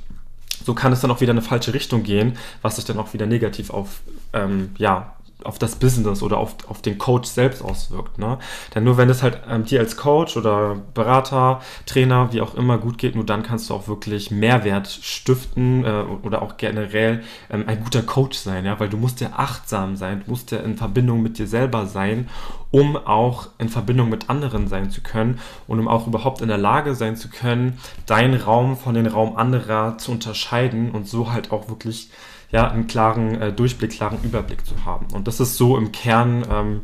so 0.64 0.74
kann 0.74 0.92
es 0.92 1.00
dann 1.00 1.10
auch 1.10 1.20
wieder 1.20 1.32
in 1.32 1.38
eine 1.38 1.46
falsche 1.46 1.74
Richtung 1.74 2.02
gehen, 2.02 2.36
was 2.62 2.76
sich 2.76 2.84
dann 2.84 2.98
auch 2.98 3.12
wieder 3.12 3.26
negativ 3.26 3.70
auf 3.70 4.00
ähm, 4.32 4.70
ja, 4.78 5.15
auf 5.44 5.58
das 5.58 5.76
Business 5.76 6.22
oder 6.22 6.38
auf, 6.38 6.56
auf 6.68 6.82
den 6.82 6.98
Coach 6.98 7.28
selbst 7.28 7.62
auswirkt. 7.62 8.18
Ne? 8.18 8.38
Denn 8.74 8.84
nur 8.84 8.96
wenn 8.96 9.10
es 9.10 9.22
halt 9.22 9.40
ähm, 9.48 9.64
dir 9.64 9.80
als 9.80 9.96
Coach 9.96 10.36
oder 10.36 10.76
Berater, 10.94 11.60
Trainer, 11.84 12.32
wie 12.32 12.40
auch 12.40 12.54
immer 12.54 12.78
gut 12.78 12.98
geht, 12.98 13.14
nur 13.14 13.24
dann 13.24 13.42
kannst 13.42 13.68
du 13.68 13.74
auch 13.74 13.86
wirklich 13.86 14.30
Mehrwert 14.30 14.88
stiften 14.88 15.84
äh, 15.84 16.04
oder 16.22 16.42
auch 16.42 16.56
generell 16.56 17.22
ähm, 17.50 17.64
ein 17.66 17.82
guter 17.84 18.02
Coach 18.02 18.38
sein, 18.38 18.64
ja, 18.64 18.80
weil 18.80 18.88
du 18.88 18.96
musst 18.96 19.20
ja 19.20 19.30
achtsam 19.36 19.96
sein, 19.96 20.22
du 20.24 20.30
musst 20.30 20.50
ja 20.52 20.58
in 20.58 20.76
Verbindung 20.76 21.22
mit 21.22 21.38
dir 21.38 21.46
selber 21.46 21.86
sein, 21.86 22.28
um 22.70 22.96
auch 22.96 23.48
in 23.58 23.68
Verbindung 23.68 24.08
mit 24.08 24.30
anderen 24.30 24.68
sein 24.68 24.90
zu 24.90 25.02
können 25.02 25.38
und 25.66 25.78
um 25.78 25.88
auch 25.88 26.06
überhaupt 26.06 26.40
in 26.40 26.48
der 26.48 26.58
Lage 26.58 26.94
sein 26.94 27.16
zu 27.16 27.28
können, 27.28 27.78
deinen 28.06 28.40
Raum 28.40 28.76
von 28.76 28.94
den 28.94 29.06
Raum 29.06 29.36
anderer 29.36 29.98
zu 29.98 30.12
unterscheiden 30.12 30.90
und 30.90 31.06
so 31.06 31.30
halt 31.30 31.52
auch 31.52 31.68
wirklich 31.68 32.10
ja, 32.50 32.70
einen 32.70 32.86
klaren 32.86 33.40
äh, 33.40 33.52
Durchblick, 33.52 33.90
klaren 33.90 34.22
Überblick 34.22 34.64
zu 34.64 34.84
haben. 34.84 35.06
Und 35.12 35.26
das 35.26 35.40
ist 35.40 35.56
so 35.56 35.76
im 35.76 35.92
Kern 35.92 36.46
ähm, 36.50 36.80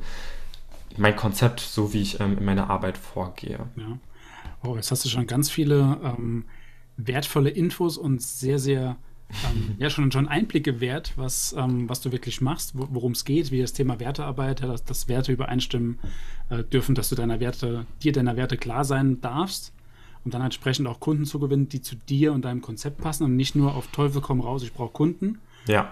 mein 0.97 1.17
Konzept, 1.17 1.61
so 1.61 1.93
wie 1.93 2.03
ich 2.03 2.21
ähm, 2.21 2.39
in 2.39 2.45
meiner 2.45 2.71
Arbeit 2.71 2.99
vorgehe. 2.99 3.61
Ja. 3.77 3.99
Oh, 4.65 4.77
jetzt 4.77 4.91
hast 4.91 5.05
du 5.05 5.09
schon 5.09 5.27
ganz 5.27 5.51
viele 5.51 5.99
ähm, 6.03 6.45
wertvolle 6.97 7.51
Infos 7.51 7.97
und 7.97 8.23
sehr, 8.23 8.59
sehr 8.59 8.97
ähm, 9.45 9.75
ja, 9.79 9.91
schon, 9.91 10.13
schon 10.13 10.29
Einblicke 10.29 10.81
wert, 10.81 11.13
was, 11.17 11.55
ähm, 11.59 11.89
was 11.89 12.01
du 12.01 12.13
wirklich 12.13 12.41
machst, 12.41 12.73
worum 12.75 13.13
es 13.13 13.25
geht, 13.25 13.51
wie 13.51 13.61
das 13.61 13.73
Thema 13.73 14.01
Wertearbeit, 14.01 14.61
ja, 14.61 14.67
dass, 14.67 14.85
dass 14.85 15.09
Werte 15.09 15.33
übereinstimmen 15.33 15.99
äh, 16.51 16.65
dürfen, 16.65 16.95
dass 16.95 17.09
du 17.09 17.15
deiner 17.15 17.41
Werte, 17.41 17.87
dir 18.03 18.13
deiner 18.13 18.37
Werte 18.37 18.57
klar 18.57 18.85
sein 18.85 19.21
darfst 19.21 19.73
und 20.25 20.35
dann 20.35 20.43
entsprechend 20.43 20.87
auch 20.87 21.01
Kunden 21.01 21.25
zu 21.25 21.39
gewinnen, 21.39 21.69
die 21.69 21.83
zu 21.83 21.97
dir 21.97 22.33
und 22.33 22.45
deinem 22.45 22.63
Konzept 22.63 22.99
passen 22.99 23.25
und 23.25 23.37
nicht 23.37 23.55
nur 23.55 23.75
auf 23.75 23.89
Teufel 23.89 24.21
komm 24.21 24.41
raus, 24.41 24.63
ich 24.63 24.73
brauche 24.73 24.93
Kunden, 24.93 25.39
ja. 25.67 25.91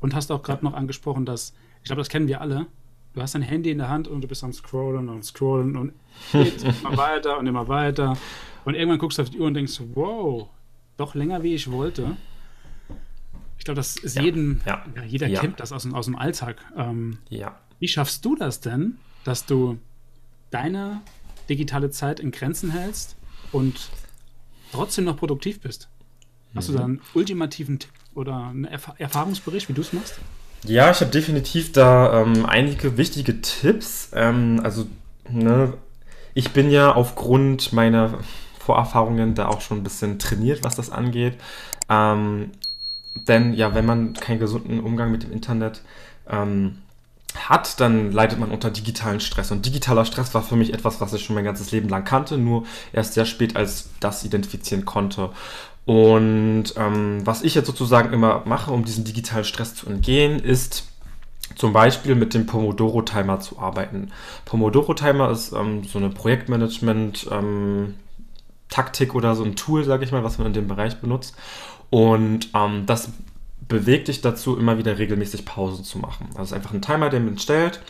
Und 0.00 0.14
hast 0.14 0.30
auch 0.30 0.42
gerade 0.42 0.64
noch 0.64 0.74
angesprochen, 0.74 1.24
dass, 1.24 1.54
ich 1.82 1.84
glaube, 1.84 2.00
das 2.00 2.08
kennen 2.08 2.28
wir 2.28 2.40
alle. 2.40 2.66
Du 3.14 3.22
hast 3.22 3.34
dein 3.34 3.42
Handy 3.42 3.70
in 3.70 3.78
der 3.78 3.88
Hand 3.88 4.08
und 4.08 4.20
du 4.22 4.28
bist 4.28 4.42
am 4.42 4.52
Scrollen 4.52 5.08
und 5.08 5.24
Scrollen 5.24 5.76
und 5.76 5.92
immer 6.32 6.96
weiter 6.96 7.38
und 7.38 7.46
immer 7.46 7.68
weiter. 7.68 8.16
Und 8.64 8.74
irgendwann 8.74 8.98
guckst 8.98 9.18
du 9.18 9.22
auf 9.22 9.30
die 9.30 9.38
Uhr 9.38 9.46
und 9.46 9.54
denkst, 9.54 9.80
wow, 9.94 10.48
doch 10.96 11.14
länger 11.14 11.42
wie 11.42 11.54
ich 11.54 11.70
wollte. 11.70 12.16
Ich 13.58 13.64
glaube, 13.64 13.76
das 13.76 13.96
ist 13.96 14.16
ja, 14.16 14.22
jedem, 14.22 14.60
ja, 14.66 14.84
ja, 14.96 15.04
jeder 15.04 15.28
kennt 15.30 15.60
das 15.60 15.72
aus, 15.72 15.90
aus 15.92 16.06
dem 16.06 16.16
Alltag. 16.16 16.56
Ähm, 16.76 17.18
ja. 17.30 17.58
Wie 17.78 17.88
schaffst 17.88 18.24
du 18.24 18.34
das 18.34 18.60
denn, 18.60 18.98
dass 19.24 19.46
du 19.46 19.78
deine 20.50 21.00
digitale 21.48 21.90
Zeit 21.90 22.20
in 22.20 22.30
Grenzen 22.30 22.70
hältst 22.70 23.16
und 23.52 23.88
trotzdem 24.72 25.04
noch 25.04 25.16
produktiv 25.16 25.60
bist? 25.60 25.88
Hast 26.54 26.68
mhm. 26.68 26.72
du 26.72 26.78
da 26.78 26.84
einen 26.84 27.00
ultimativen 27.14 27.78
Tipp 27.78 27.92
oder 28.14 28.48
einen 28.48 28.64
Erf 28.64 28.92
Erfahrungsbericht, 28.98 29.68
wie 29.68 29.72
du 29.72 29.82
es 29.82 29.92
machst? 29.92 30.18
Ja, 30.64 30.90
ich 30.90 31.00
habe 31.00 31.10
definitiv 31.10 31.72
da 31.72 32.22
ähm, 32.22 32.46
einige 32.46 32.96
wichtige 32.96 33.40
Tipps. 33.40 34.10
Ähm, 34.14 34.60
also, 34.62 34.86
ne, 35.28 35.74
ich 36.32 36.52
bin 36.52 36.70
ja 36.70 36.92
aufgrund 36.92 37.72
meiner 37.72 38.18
Vorerfahrungen 38.58 39.34
da 39.34 39.48
auch 39.48 39.60
schon 39.60 39.78
ein 39.78 39.84
bisschen 39.84 40.18
trainiert, 40.18 40.64
was 40.64 40.74
das 40.74 40.90
angeht. 40.90 41.34
Ähm, 41.88 42.52
denn 43.28 43.52
ja, 43.52 43.74
wenn 43.74 43.86
man 43.86 44.14
keinen 44.14 44.40
gesunden 44.40 44.80
Umgang 44.80 45.12
mit 45.12 45.22
dem 45.22 45.32
Internet 45.32 45.82
ähm, 46.28 46.78
hat, 47.36 47.80
dann 47.80 48.12
leidet 48.12 48.38
man 48.38 48.50
unter 48.50 48.70
digitalen 48.70 49.20
Stress. 49.20 49.50
Und 49.50 49.66
digitaler 49.66 50.04
Stress 50.04 50.34
war 50.34 50.42
für 50.42 50.56
mich 50.56 50.72
etwas, 50.72 51.00
was 51.00 51.12
ich 51.12 51.24
schon 51.24 51.34
mein 51.34 51.44
ganzes 51.44 51.72
Leben 51.72 51.88
lang 51.88 52.04
kannte, 52.04 52.38
nur 52.38 52.64
erst 52.92 53.14
sehr 53.14 53.26
spät 53.26 53.56
als 53.56 53.90
das 54.00 54.24
identifizieren 54.24 54.84
konnte. 54.84 55.30
Und 55.84 56.64
ähm, 56.76 57.20
was 57.24 57.42
ich 57.42 57.54
jetzt 57.54 57.66
sozusagen 57.66 58.12
immer 58.12 58.42
mache, 58.46 58.70
um 58.70 58.84
diesem 58.84 59.04
digitalen 59.04 59.44
Stress 59.44 59.74
zu 59.74 59.86
entgehen, 59.86 60.38
ist 60.38 60.88
zum 61.56 61.72
Beispiel 61.72 62.14
mit 62.14 62.34
dem 62.34 62.46
Pomodoro-Timer 62.46 63.40
zu 63.40 63.58
arbeiten. 63.58 64.12
Pomodoro-Timer 64.46 65.30
ist 65.30 65.52
ähm, 65.52 65.84
so 65.84 65.98
eine 65.98 66.10
Projektmanagement-Taktik 66.10 69.10
ähm, 69.10 69.16
oder 69.16 69.34
so 69.34 69.44
ein 69.44 69.56
Tool, 69.56 69.84
sage 69.84 70.04
ich 70.04 70.12
mal, 70.12 70.24
was 70.24 70.38
man 70.38 70.46
in 70.48 70.54
dem 70.54 70.68
Bereich 70.68 71.00
benutzt. 71.00 71.36
Und 71.90 72.48
ähm, 72.54 72.86
das 72.86 73.10
bewegt 73.68 74.08
dich 74.08 74.20
dazu, 74.20 74.56
immer 74.56 74.78
wieder 74.78 74.98
regelmäßig 74.98 75.44
Pausen 75.44 75.84
zu 75.84 75.98
machen. 75.98 76.28
Also 76.30 76.42
es 76.42 76.50
ist 76.50 76.56
einfach 76.56 76.72
ein 76.72 76.82
Timer, 76.82 77.10
den 77.10 77.24
man 77.24 77.38
stellt. 77.38 77.80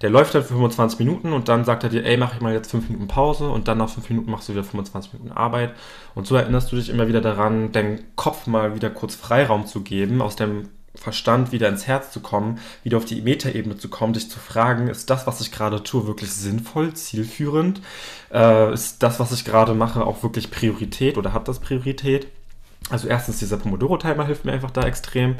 Der 0.00 0.08
läuft 0.08 0.34
dann 0.34 0.42
für 0.42 0.54
25 0.54 0.98
Minuten 0.98 1.32
und 1.34 1.48
dann 1.48 1.64
sagt 1.64 1.84
er 1.84 1.90
dir, 1.90 2.04
ey, 2.04 2.16
mach 2.16 2.34
ich 2.34 2.40
mal 2.40 2.54
jetzt 2.54 2.70
5 2.70 2.88
Minuten 2.88 3.06
Pause 3.06 3.50
und 3.50 3.68
dann 3.68 3.78
nach 3.78 3.90
5 3.90 4.08
Minuten 4.08 4.30
machst 4.30 4.48
du 4.48 4.54
wieder 4.54 4.64
25 4.64 5.12
Minuten 5.12 5.32
Arbeit. 5.32 5.74
Und 6.14 6.26
so 6.26 6.36
erinnerst 6.36 6.72
du 6.72 6.76
dich 6.76 6.88
immer 6.88 7.06
wieder 7.06 7.20
daran, 7.20 7.70
deinen 7.72 8.00
Kopf 8.16 8.46
mal 8.46 8.74
wieder 8.74 8.88
kurz 8.88 9.14
Freiraum 9.14 9.66
zu 9.66 9.82
geben, 9.82 10.22
aus 10.22 10.36
dem 10.36 10.70
Verstand 10.94 11.52
wieder 11.52 11.68
ins 11.68 11.86
Herz 11.86 12.10
zu 12.10 12.20
kommen, 12.20 12.58
wieder 12.82 12.96
auf 12.96 13.04
die 13.04 13.22
Metaebene 13.22 13.76
zu 13.76 13.88
kommen, 13.88 14.12
dich 14.12 14.28
zu 14.28 14.38
fragen, 14.38 14.88
ist 14.88 15.08
das, 15.08 15.26
was 15.26 15.40
ich 15.40 15.52
gerade 15.52 15.82
tue, 15.82 16.06
wirklich 16.06 16.32
sinnvoll, 16.32 16.94
zielführend? 16.94 17.80
Äh, 18.32 18.72
ist 18.72 19.02
das, 19.02 19.20
was 19.20 19.32
ich 19.32 19.44
gerade 19.44 19.74
mache, 19.74 20.04
auch 20.04 20.22
wirklich 20.22 20.50
Priorität 20.50 21.16
oder 21.16 21.32
hat 21.32 21.46
das 21.46 21.60
Priorität? 21.60 22.26
Also 22.88 23.06
erstens, 23.08 23.38
dieser 23.38 23.56
Pomodoro-Timer 23.56 24.26
hilft 24.26 24.44
mir 24.44 24.52
einfach 24.52 24.70
da 24.70 24.82
extrem. 24.82 25.36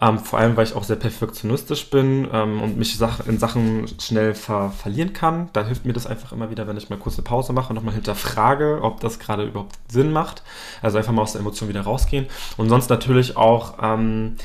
Ähm, 0.00 0.18
vor 0.18 0.38
allem, 0.38 0.56
weil 0.56 0.64
ich 0.64 0.74
auch 0.74 0.84
sehr 0.84 0.96
perfektionistisch 0.96 1.90
bin 1.90 2.28
ähm, 2.32 2.62
und 2.62 2.76
mich 2.76 2.98
in 3.26 3.38
Sachen 3.38 3.86
schnell 4.00 4.34
ver 4.34 4.70
verlieren 4.70 5.12
kann. 5.12 5.48
Da 5.52 5.64
hilft 5.64 5.84
mir 5.84 5.92
das 5.92 6.06
einfach 6.06 6.32
immer 6.32 6.50
wieder, 6.50 6.66
wenn 6.66 6.76
ich 6.76 6.88
mal 6.88 6.98
kurz 6.98 7.16
eine 7.16 7.24
Pause 7.24 7.52
mache 7.52 7.70
und 7.70 7.76
nochmal 7.76 7.94
hinterfrage, 7.94 8.80
ob 8.82 9.00
das 9.00 9.18
gerade 9.18 9.44
überhaupt 9.44 9.76
Sinn 9.88 10.12
macht. 10.12 10.42
Also 10.82 10.98
einfach 10.98 11.12
mal 11.12 11.22
aus 11.22 11.32
der 11.32 11.40
Emotion 11.40 11.68
wieder 11.68 11.82
rausgehen. 11.82 12.26
Und 12.56 12.68
sonst 12.68 12.90
natürlich 12.90 13.36
auch, 13.36 13.78
ähm, 13.82 14.36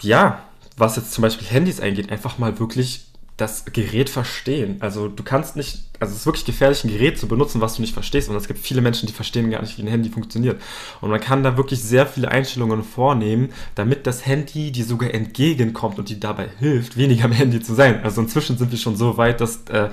ja, 0.00 0.40
was 0.76 0.96
jetzt 0.96 1.12
zum 1.12 1.22
Beispiel 1.22 1.48
Handys 1.48 1.80
eingeht, 1.80 2.12
einfach 2.12 2.38
mal 2.38 2.58
wirklich 2.58 3.07
das 3.38 3.64
Gerät 3.66 4.10
verstehen. 4.10 4.78
Also 4.80 5.06
du 5.06 5.22
kannst 5.22 5.54
nicht, 5.54 5.84
also 6.00 6.12
es 6.12 6.20
ist 6.20 6.26
wirklich 6.26 6.44
gefährlich, 6.44 6.82
ein 6.82 6.90
Gerät 6.90 7.20
zu 7.20 7.28
benutzen, 7.28 7.60
was 7.60 7.76
du 7.76 7.82
nicht 7.82 7.94
verstehst. 7.94 8.28
Und 8.28 8.34
es 8.34 8.48
gibt 8.48 8.58
viele 8.58 8.80
Menschen, 8.80 9.06
die 9.06 9.12
verstehen 9.12 9.48
gar 9.48 9.62
nicht, 9.62 9.78
wie 9.78 9.82
ein 9.82 9.88
Handy 9.88 10.10
funktioniert. 10.10 10.60
Und 11.00 11.10
man 11.10 11.20
kann 11.20 11.44
da 11.44 11.56
wirklich 11.56 11.80
sehr 11.80 12.04
viele 12.06 12.32
Einstellungen 12.32 12.82
vornehmen, 12.82 13.50
damit 13.76 14.08
das 14.08 14.26
Handy 14.26 14.72
dir 14.72 14.84
sogar 14.84 15.14
entgegenkommt 15.14 16.00
und 16.00 16.08
dir 16.08 16.18
dabei 16.18 16.48
hilft, 16.58 16.96
weniger 16.96 17.26
am 17.26 17.32
Handy 17.32 17.60
zu 17.60 17.74
sein. 17.74 18.02
Also 18.02 18.20
inzwischen 18.20 18.58
sind 18.58 18.72
wir 18.72 18.78
schon 18.78 18.96
so 18.96 19.16
weit, 19.16 19.40
dass 19.40 19.62
äh, 19.68 19.90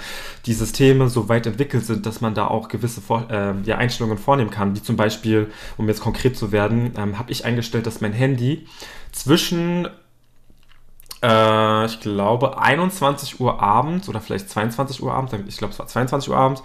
die 0.47 0.53
Systeme 0.53 1.07
so 1.07 1.29
weit 1.29 1.45
entwickelt 1.45 1.85
sind, 1.85 2.07
dass 2.07 2.21
man 2.21 2.33
da 2.33 2.47
auch 2.47 2.67
gewisse 2.67 2.99
Vor 2.99 3.29
äh, 3.29 3.53
ja, 3.63 3.77
Einstellungen 3.77 4.17
vornehmen 4.17 4.49
kann. 4.49 4.75
Wie 4.75 4.81
zum 4.81 4.95
Beispiel, 4.95 5.51
um 5.77 5.87
jetzt 5.87 6.01
konkret 6.01 6.35
zu 6.35 6.51
werden, 6.51 6.93
ähm, 6.97 7.19
habe 7.19 7.31
ich 7.31 7.45
eingestellt, 7.45 7.85
dass 7.85 8.01
mein 8.01 8.13
Handy 8.13 8.65
zwischen 9.11 9.87
äh, 11.21 11.85
ich 11.85 11.99
glaube, 11.99 12.59
21 12.59 13.39
Uhr 13.39 13.61
abends 13.61 14.09
oder 14.09 14.21
vielleicht 14.21 14.49
22 14.49 15.01
Uhr 15.01 15.13
abends, 15.13 15.33
ich 15.47 15.57
glaube, 15.57 15.73
es 15.73 15.79
war 15.79 15.87
22 15.87 16.29
Uhr 16.29 16.37
abends 16.37 16.63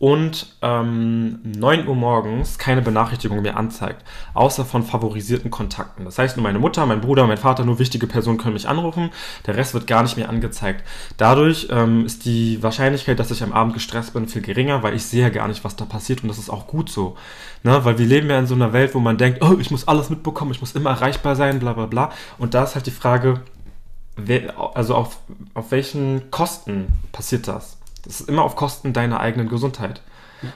und 0.00 0.56
ähm, 0.62 1.40
9 1.44 1.86
Uhr 1.86 1.94
morgens 1.94 2.56
keine 2.56 2.80
Benachrichtigung 2.80 3.42
mehr 3.42 3.58
anzeigt, 3.58 4.02
außer 4.32 4.64
von 4.64 4.82
favorisierten 4.82 5.50
Kontakten. 5.50 6.06
Das 6.06 6.18
heißt, 6.18 6.38
nur 6.38 6.42
meine 6.42 6.58
Mutter, 6.58 6.86
mein 6.86 7.02
Bruder, 7.02 7.26
mein 7.26 7.36
Vater, 7.36 7.66
nur 7.66 7.78
wichtige 7.78 8.06
Personen 8.06 8.38
können 8.38 8.54
mich 8.54 8.66
anrufen, 8.66 9.10
der 9.46 9.56
Rest 9.56 9.74
wird 9.74 9.86
gar 9.86 10.02
nicht 10.02 10.16
mehr 10.16 10.30
angezeigt. 10.30 10.86
Dadurch 11.18 11.68
ähm, 11.70 12.06
ist 12.06 12.24
die 12.24 12.62
Wahrscheinlichkeit, 12.62 13.18
dass 13.18 13.30
ich 13.30 13.42
am 13.42 13.52
Abend 13.52 13.74
gestresst 13.74 14.14
bin, 14.14 14.26
viel 14.26 14.40
geringer, 14.40 14.82
weil 14.82 14.94
ich 14.94 15.04
sehe 15.04 15.20
ja 15.20 15.28
gar 15.28 15.48
nicht, 15.48 15.64
was 15.64 15.76
da 15.76 15.84
passiert 15.84 16.22
und 16.22 16.28
das 16.30 16.38
ist 16.38 16.48
auch 16.48 16.66
gut 16.66 16.88
so. 16.88 17.18
Ne? 17.62 17.84
Weil 17.84 17.98
wir 17.98 18.06
leben 18.06 18.30
ja 18.30 18.38
in 18.38 18.46
so 18.46 18.54
einer 18.54 18.72
Welt, 18.72 18.94
wo 18.94 19.00
man 19.00 19.18
denkt, 19.18 19.42
oh, 19.42 19.58
ich 19.60 19.70
muss 19.70 19.86
alles 19.86 20.08
mitbekommen, 20.08 20.52
ich 20.52 20.62
muss 20.62 20.72
immer 20.72 20.90
erreichbar 20.90 21.36
sein, 21.36 21.58
bla 21.58 21.74
bla 21.74 21.84
bla. 21.84 22.10
Und 22.38 22.54
da 22.54 22.64
ist 22.64 22.74
halt 22.74 22.86
die 22.86 22.90
Frage, 22.90 23.42
also 24.74 24.94
auf, 24.94 25.18
auf 25.54 25.70
welchen 25.70 26.30
Kosten 26.30 26.88
passiert 27.12 27.48
das? 27.48 27.78
Das 28.02 28.20
ist 28.20 28.28
immer 28.28 28.42
auf 28.42 28.56
Kosten 28.56 28.92
deiner 28.92 29.20
eigenen 29.20 29.48
Gesundheit. 29.48 30.00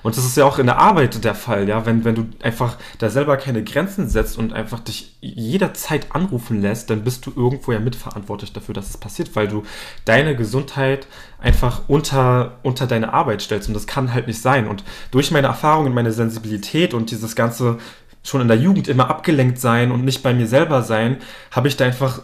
Und 0.03 0.16
das 0.16 0.24
ist 0.24 0.37
ja 0.37 0.44
auch 0.44 0.59
in 0.59 0.66
der 0.66 0.79
Arbeit 0.79 1.24
der 1.24 1.35
Fall, 1.35 1.68
ja, 1.68 1.85
wenn, 1.85 2.05
wenn 2.05 2.14
du 2.14 2.27
einfach 2.42 2.79
da 2.98 3.11
selber 3.11 3.37
keine 3.37 3.62
Grenzen 3.62 4.09
setzt 4.09 4.38
und 4.38 4.53
einfach 4.53 4.81
dich 4.81 5.14
jederzeit 5.20 6.14
anrufen 6.14 6.62
lässt, 6.62 6.90
dann 6.90 7.05
bist 7.05 7.27
du 7.27 7.33
irgendwo 7.37 7.72
ja 7.72 7.81
mitverantwortlich 7.81 8.53
dafür, 8.53 8.74
dass 8.74 8.90
es 8.90 8.96
passiert, 8.96 9.37
weil 9.37 9.48
du 9.48 9.62
deine 10.05 10.37
Gesundheit 10.37 11.07
einfach 11.38 11.83
unter, 11.88 12.59
unter 12.62 12.87
deine 12.87 13.12
Arbeit 13.12 13.42
stellst 13.42 13.68
und 13.68 13.74
das 13.74 13.87
kann 13.87 14.14
halt 14.14 14.27
nicht 14.27 14.40
sein. 14.40 14.66
Und 14.66 14.85
durch 15.11 15.31
meine 15.31 15.48
Erfahrung 15.48 15.87
und 15.87 15.94
meine 15.94 16.12
Sensibilität 16.12 16.94
und 16.94 17.11
dieses 17.11 17.37
ganze 17.37 17.79
schon 18.24 18.40
in 18.40 18.48
der 18.48 18.56
Jugend 18.56 18.88
immer 18.88 19.08
abgelenkt 19.08 19.58
sein 19.58 19.92
und 19.92 20.04
nicht 20.04 20.22
bei 20.22 20.34
mir 20.34 20.48
selber 20.48 20.82
sein, 20.82 21.18
habe 21.52 21.68
ich 21.68 21.76
da 21.76 21.84
einfach 21.84 22.22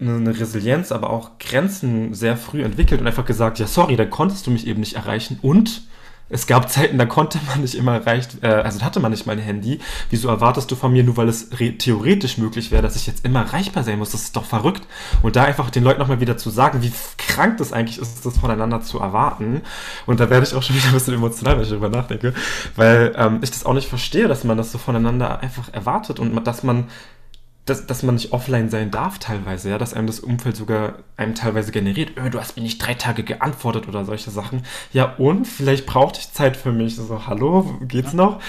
eine 0.00 0.38
Resilienz, 0.38 0.92
aber 0.92 1.10
auch 1.10 1.38
Grenzen 1.38 2.14
sehr 2.14 2.36
früh 2.36 2.62
entwickelt 2.62 3.00
und 3.00 3.06
einfach 3.06 3.26
gesagt, 3.26 3.58
ja, 3.58 3.66
sorry, 3.66 3.96
da 3.96 4.04
konntest 4.04 4.46
du 4.46 4.50
mich 4.50 4.66
eben 4.66 4.80
nicht 4.80 4.94
erreichen. 4.94 5.38
Und 5.42 5.82
es 6.30 6.46
gab 6.46 6.70
Zeiten, 6.70 6.96
da 6.96 7.04
konnte 7.04 7.38
man 7.46 7.60
nicht 7.60 7.74
immer 7.74 7.94
erreicht, 7.94 8.42
äh, 8.42 8.48
also 8.48 8.80
hatte 8.80 8.98
man 8.98 9.10
nicht 9.10 9.26
mein 9.26 9.38
Handy. 9.38 9.80
Wieso 10.08 10.28
erwartest 10.28 10.70
du 10.70 10.74
von 10.74 10.92
mir, 10.92 11.04
nur 11.04 11.16
weil 11.16 11.28
es 11.28 11.50
theoretisch 11.50 12.38
möglich 12.38 12.70
wäre, 12.70 12.82
dass 12.82 12.96
ich 12.96 13.06
jetzt 13.06 13.24
immer 13.24 13.40
erreichbar 13.40 13.84
sein 13.84 13.98
muss? 13.98 14.10
Das 14.10 14.22
ist 14.22 14.36
doch 14.36 14.44
verrückt. 14.44 14.86
Und 15.22 15.36
da 15.36 15.44
einfach 15.44 15.70
den 15.70 15.84
Leuten 15.84 16.00
nochmal 16.00 16.20
wieder 16.20 16.36
zu 16.36 16.48
sagen, 16.48 16.82
wie 16.82 16.92
krank 17.18 17.58
das 17.58 17.72
eigentlich 17.72 17.98
ist, 17.98 18.24
das 18.24 18.38
voneinander 18.38 18.80
zu 18.80 18.98
erwarten. 19.00 19.60
Und 20.06 20.18
da 20.18 20.30
werde 20.30 20.46
ich 20.46 20.54
auch 20.54 20.62
schon 20.62 20.76
wieder 20.76 20.88
ein 20.88 20.94
bisschen 20.94 21.14
emotional, 21.14 21.56
wenn 21.56 21.62
ich 21.62 21.68
darüber 21.68 21.90
nachdenke, 21.90 22.32
weil 22.74 23.14
ähm, 23.16 23.40
ich 23.42 23.50
das 23.50 23.66
auch 23.66 23.74
nicht 23.74 23.88
verstehe, 23.88 24.26
dass 24.26 24.44
man 24.44 24.56
das 24.56 24.72
so 24.72 24.78
voneinander 24.78 25.40
einfach 25.40 25.72
erwartet 25.72 26.20
und 26.20 26.34
dass 26.46 26.62
man 26.62 26.84
dass, 27.66 27.86
dass 27.86 28.02
man 28.02 28.16
nicht 28.16 28.32
offline 28.32 28.68
sein 28.68 28.90
darf 28.90 29.18
teilweise, 29.18 29.70
ja, 29.70 29.78
dass 29.78 29.94
einem 29.94 30.06
das 30.06 30.20
Umfeld 30.20 30.54
sogar 30.54 30.98
einem 31.16 31.34
teilweise 31.34 31.72
generiert, 31.72 32.18
öh, 32.18 32.28
du 32.28 32.38
hast 32.38 32.56
mir 32.56 32.62
nicht 32.62 32.78
drei 32.78 32.92
Tage 32.92 33.22
geantwortet 33.22 33.88
oder 33.88 34.04
solche 34.04 34.30
Sachen. 34.30 34.62
Ja, 34.92 35.14
und 35.14 35.46
vielleicht 35.46 35.86
brauchte 35.86 36.20
ich 36.20 36.30
Zeit 36.32 36.58
für 36.58 36.72
mich. 36.72 36.96
So, 36.96 37.26
hallo, 37.26 37.78
geht's 37.88 38.12
noch? 38.12 38.40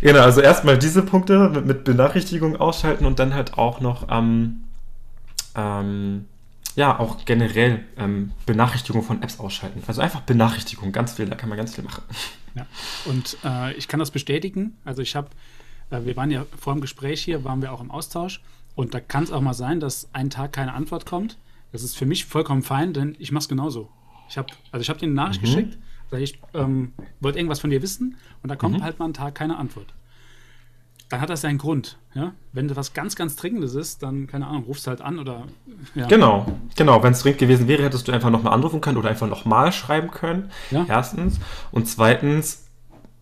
Genau, 0.00 0.20
also 0.20 0.40
erstmal 0.40 0.78
diese 0.78 1.02
Punkte 1.02 1.48
mit, 1.48 1.66
mit, 1.66 1.84
Benachrichtigung 1.84 2.56
ausschalten 2.56 3.06
und 3.06 3.18
dann 3.18 3.34
halt 3.34 3.58
auch 3.58 3.80
noch, 3.80 4.06
ähm, 4.08 4.60
ähm, 5.56 6.26
ja, 6.76 6.96
auch 6.96 7.24
generell 7.24 7.84
ähm, 7.96 8.30
Benachrichtigung 8.46 9.02
von 9.02 9.20
Apps 9.20 9.40
ausschalten. 9.40 9.82
Also 9.88 10.00
einfach 10.00 10.20
Benachrichtigung, 10.20 10.92
ganz 10.92 11.14
viel, 11.14 11.26
da 11.26 11.34
kann 11.34 11.48
man 11.48 11.58
ganz 11.58 11.74
viel 11.74 11.82
machen. 11.82 12.04
Ja, 12.54 12.66
und 13.06 13.36
äh, 13.44 13.72
ich 13.74 13.88
kann 13.88 13.98
das 13.98 14.12
bestätigen. 14.12 14.76
Also 14.84 15.02
ich 15.02 15.16
habe, 15.16 15.28
äh, 15.90 16.04
wir 16.04 16.16
waren 16.16 16.30
ja 16.30 16.46
vor 16.56 16.72
dem 16.72 16.80
Gespräch 16.80 17.22
hier, 17.22 17.42
waren 17.42 17.62
wir 17.62 17.72
auch 17.72 17.80
im 17.80 17.90
Austausch 17.90 18.40
und 18.74 18.94
da 18.94 19.00
kann 19.00 19.24
es 19.24 19.32
auch 19.32 19.40
mal 19.40 19.54
sein, 19.54 19.80
dass 19.80 20.08
einen 20.12 20.30
Tag 20.30 20.52
keine 20.52 20.74
Antwort 20.74 21.06
kommt. 21.06 21.38
Das 21.72 21.82
ist 21.82 21.96
für 21.96 22.06
mich 22.06 22.24
vollkommen 22.24 22.62
fein, 22.62 22.92
denn 22.92 23.16
ich 23.18 23.32
mache 23.32 23.42
es 23.42 23.48
genauso. 23.48 23.88
Ich 24.28 24.38
habe 24.38 24.48
also 24.72 24.80
ich 24.82 24.98
dir 24.98 25.06
eine 25.06 25.14
Nachricht 25.14 25.42
mhm. 25.42 25.46
geschickt, 25.46 25.78
ich 26.12 26.40
ähm, 26.54 26.92
wollte 27.20 27.38
irgendwas 27.38 27.60
von 27.60 27.70
dir 27.70 27.82
wissen 27.82 28.16
und 28.42 28.48
da 28.48 28.56
kommt 28.56 28.78
mhm. 28.78 28.82
halt 28.82 28.98
mal 28.98 29.04
einen 29.04 29.14
Tag 29.14 29.34
keine 29.34 29.56
Antwort. 29.56 29.94
Dann 31.08 31.20
hat 31.20 31.28
das 31.28 31.40
seinen 31.40 31.58
Grund. 31.58 31.98
Ja? 32.14 32.32
Wenn 32.52 32.68
das 32.68 32.76
was 32.76 32.94
ganz, 32.94 33.16
ganz 33.16 33.34
Dringendes 33.34 33.74
ist, 33.74 34.02
dann, 34.02 34.28
keine 34.28 34.46
Ahnung, 34.46 34.64
rufst 34.64 34.86
halt 34.86 35.00
an 35.00 35.18
oder. 35.18 35.44
Ja. 35.96 36.06
Genau, 36.06 36.46
genau. 36.76 37.02
Wenn 37.02 37.12
es 37.12 37.22
dringend 37.22 37.40
gewesen 37.40 37.66
wäre, 37.66 37.82
hättest 37.82 38.06
du 38.06 38.12
einfach 38.12 38.30
nochmal 38.30 38.52
anrufen 38.52 38.80
können 38.80 38.96
oder 38.96 39.08
einfach 39.08 39.28
nochmal 39.28 39.72
schreiben 39.72 40.12
können. 40.12 40.50
Ja. 40.70 40.86
Erstens. 40.88 41.40
Und 41.72 41.88
zweitens, 41.88 42.69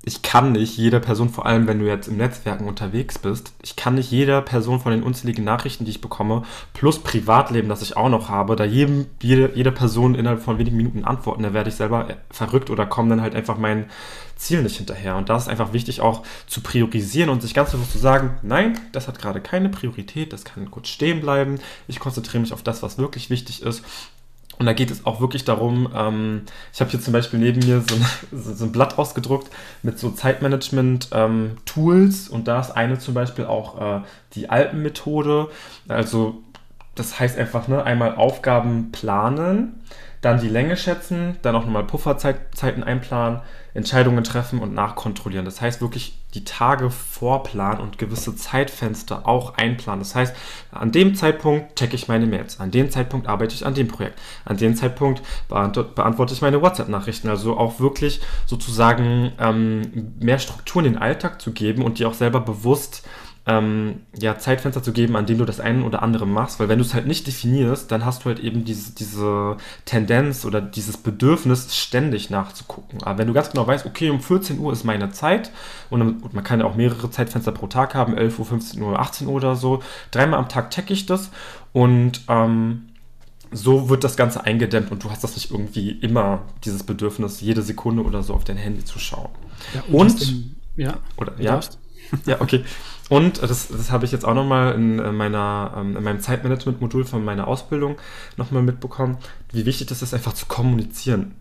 ich 0.04 0.22
kann 0.22 0.52
nicht 0.52 0.76
jeder 0.76 1.00
Person, 1.00 1.28
vor 1.28 1.44
allem 1.44 1.66
wenn 1.66 1.80
du 1.80 1.86
jetzt 1.86 2.08
im 2.08 2.16
Netzwerken 2.16 2.66
unterwegs 2.66 3.18
bist, 3.18 3.52
ich 3.62 3.76
kann 3.76 3.96
nicht 3.96 4.10
jeder 4.10 4.40
Person 4.40 4.80
von 4.80 4.92
den 4.92 5.02
unzähligen 5.02 5.44
Nachrichten, 5.44 5.84
die 5.84 5.90
ich 5.90 6.00
bekomme, 6.00 6.44
plus 6.72 7.00
Privatleben, 7.00 7.68
das 7.68 7.82
ich 7.82 7.96
auch 7.96 8.08
noch 8.08 8.28
habe, 8.28 8.56
da 8.56 8.64
jedem, 8.64 9.06
jede, 9.20 9.50
jeder 9.54 9.72
Person 9.72 10.14
innerhalb 10.14 10.40
von 10.40 10.58
wenigen 10.58 10.76
Minuten 10.76 11.04
antworten, 11.04 11.42
da 11.42 11.52
werde 11.52 11.68
ich 11.68 11.76
selber 11.76 12.08
verrückt 12.30 12.70
oder 12.70 12.86
komme 12.86 13.10
dann 13.10 13.20
halt 13.20 13.34
einfach 13.34 13.58
mein 13.58 13.86
Ziel 14.36 14.62
nicht 14.62 14.76
hinterher. 14.76 15.16
Und 15.16 15.28
da 15.28 15.36
ist 15.36 15.48
einfach 15.48 15.72
wichtig 15.72 16.00
auch 16.00 16.22
zu 16.46 16.60
priorisieren 16.60 17.28
und 17.28 17.42
sich 17.42 17.52
ganz 17.52 17.72
bewusst 17.72 17.92
zu 17.92 17.98
sagen, 17.98 18.38
nein, 18.42 18.78
das 18.92 19.08
hat 19.08 19.18
gerade 19.18 19.40
keine 19.40 19.68
Priorität, 19.68 20.32
das 20.32 20.44
kann 20.44 20.70
kurz 20.70 20.88
stehen 20.88 21.20
bleiben, 21.20 21.58
ich 21.88 21.98
konzentriere 21.98 22.40
mich 22.40 22.52
auf 22.52 22.62
das, 22.62 22.82
was 22.82 22.98
wirklich 22.98 23.30
wichtig 23.30 23.62
ist 23.62 23.82
und 24.58 24.66
da 24.66 24.72
geht 24.72 24.90
es 24.90 25.06
auch 25.06 25.20
wirklich 25.20 25.44
darum, 25.44 25.88
ähm, 25.94 26.42
ich 26.72 26.80
habe 26.80 26.90
hier 26.90 27.00
zum 27.00 27.12
Beispiel 27.12 27.38
neben 27.38 27.64
mir 27.66 27.84
so 27.88 27.94
ein, 27.94 28.04
so 28.42 28.64
ein 28.64 28.72
Blatt 28.72 28.98
ausgedruckt 28.98 29.48
mit 29.82 29.96
so 29.98 30.10
Zeitmanagement-Tools 30.10 32.28
ähm, 32.28 32.34
und 32.34 32.48
da 32.48 32.60
ist 32.60 32.72
eine 32.72 32.98
zum 32.98 33.14
Beispiel 33.14 33.46
auch 33.46 33.80
äh, 33.80 34.00
die 34.34 34.50
Alpenmethode. 34.50 35.48
Also 35.86 36.42
das 36.98 37.18
heißt 37.18 37.38
einfach, 37.38 37.68
ne, 37.68 37.82
einmal 37.84 38.14
Aufgaben 38.16 38.92
planen, 38.92 39.80
dann 40.20 40.40
die 40.40 40.48
Länge 40.48 40.76
schätzen, 40.76 41.36
dann 41.42 41.54
auch 41.54 41.64
nochmal 41.64 41.84
Pufferzeiten 41.84 42.82
einplanen, 42.82 43.40
Entscheidungen 43.74 44.24
treffen 44.24 44.58
und 44.58 44.74
nachkontrollieren. 44.74 45.44
Das 45.44 45.60
heißt 45.60 45.80
wirklich 45.80 46.18
die 46.34 46.44
Tage 46.44 46.90
vorplanen 46.90 47.80
und 47.80 47.98
gewisse 47.98 48.34
Zeitfenster 48.34 49.28
auch 49.28 49.54
einplanen. 49.56 50.00
Das 50.00 50.16
heißt, 50.16 50.34
an 50.72 50.90
dem 50.90 51.14
Zeitpunkt 51.14 51.76
checke 51.76 51.94
ich 51.94 52.08
meine 52.08 52.26
Mails, 52.26 52.58
an 52.58 52.72
dem 52.72 52.90
Zeitpunkt 52.90 53.28
arbeite 53.28 53.54
ich 53.54 53.64
an 53.64 53.74
dem 53.74 53.86
Projekt, 53.86 54.18
an 54.44 54.56
dem 54.56 54.74
Zeitpunkt 54.74 55.22
beantworte 55.48 56.34
ich 56.34 56.42
meine 56.42 56.60
WhatsApp-Nachrichten. 56.60 57.28
Also 57.28 57.56
auch 57.56 57.78
wirklich 57.78 58.20
sozusagen 58.46 59.32
ähm, 59.38 60.14
mehr 60.18 60.40
Struktur 60.40 60.84
in 60.84 60.94
den 60.94 61.00
Alltag 61.00 61.40
zu 61.40 61.52
geben 61.52 61.84
und 61.84 62.00
die 62.00 62.06
auch 62.06 62.14
selber 62.14 62.40
bewusst 62.40 63.06
ähm, 63.48 64.02
ja, 64.16 64.38
Zeitfenster 64.38 64.82
zu 64.82 64.92
geben, 64.92 65.16
an 65.16 65.24
dem 65.24 65.38
du 65.38 65.46
das 65.46 65.58
eine 65.58 65.82
oder 65.82 66.02
andere 66.02 66.26
machst, 66.26 66.60
weil 66.60 66.68
wenn 66.68 66.78
du 66.78 66.84
es 66.84 66.92
halt 66.92 67.06
nicht 67.06 67.26
definierst, 67.26 67.90
dann 67.90 68.04
hast 68.04 68.22
du 68.24 68.26
halt 68.26 68.40
eben 68.40 68.66
diese, 68.66 68.94
diese 68.94 69.56
Tendenz 69.86 70.44
oder 70.44 70.60
dieses 70.60 70.98
Bedürfnis, 70.98 71.74
ständig 71.74 72.28
nachzugucken. 72.28 73.02
Aber 73.02 73.18
wenn 73.18 73.26
du 73.26 73.32
ganz 73.32 73.50
genau 73.50 73.66
weißt, 73.66 73.86
okay, 73.86 74.10
um 74.10 74.20
14 74.20 74.58
Uhr 74.58 74.70
ist 74.70 74.84
meine 74.84 75.10
Zeit 75.12 75.50
und, 75.88 76.02
und 76.02 76.34
man 76.34 76.44
kann 76.44 76.60
ja 76.60 76.66
auch 76.66 76.76
mehrere 76.76 77.10
Zeitfenster 77.10 77.52
pro 77.52 77.68
Tag 77.68 77.94
haben, 77.94 78.18
11 78.18 78.38
Uhr, 78.38 78.44
15 78.44 78.82
Uhr, 78.82 78.98
18 78.98 79.26
Uhr 79.26 79.34
oder 79.34 79.56
so, 79.56 79.82
dreimal 80.10 80.38
am 80.38 80.50
Tag 80.50 80.70
checke 80.70 80.92
ich 80.92 81.06
das 81.06 81.30
und 81.72 82.20
ähm, 82.28 82.90
so 83.50 83.88
wird 83.88 84.04
das 84.04 84.18
Ganze 84.18 84.44
eingedämmt 84.44 84.92
und 84.92 85.02
du 85.02 85.10
hast 85.10 85.24
das 85.24 85.36
nicht 85.36 85.50
irgendwie 85.50 85.92
immer 85.92 86.42
dieses 86.66 86.82
Bedürfnis, 86.82 87.40
jede 87.40 87.62
Sekunde 87.62 88.02
oder 88.02 88.22
so 88.22 88.34
auf 88.34 88.44
dein 88.44 88.58
Handy 88.58 88.84
zu 88.84 88.98
schauen. 88.98 89.30
Ja, 89.74 89.82
und, 89.88 90.10
und 90.10 90.22
im, 90.22 90.56
ja, 90.76 90.98
oder 91.16 91.32
ja, 91.40 91.60
ja, 92.26 92.40
okay. 92.42 92.62
Und 93.08 93.42
das, 93.42 93.68
das 93.68 93.90
habe 93.90 94.04
ich 94.04 94.12
jetzt 94.12 94.24
auch 94.24 94.34
nochmal 94.34 94.74
in, 94.74 94.98
äh, 94.98 95.08
ähm, 95.08 95.96
in 95.96 96.04
meinem 96.04 96.20
Zeitmanagement-Modul 96.20 97.04
von 97.04 97.24
meiner 97.24 97.48
Ausbildung 97.48 97.96
nochmal 98.36 98.62
mitbekommen, 98.62 99.16
wie 99.52 99.64
wichtig 99.64 99.86
das 99.86 100.02
ist, 100.02 100.14
einfach 100.14 100.34
zu 100.34 100.46
kommunizieren. 100.46 101.34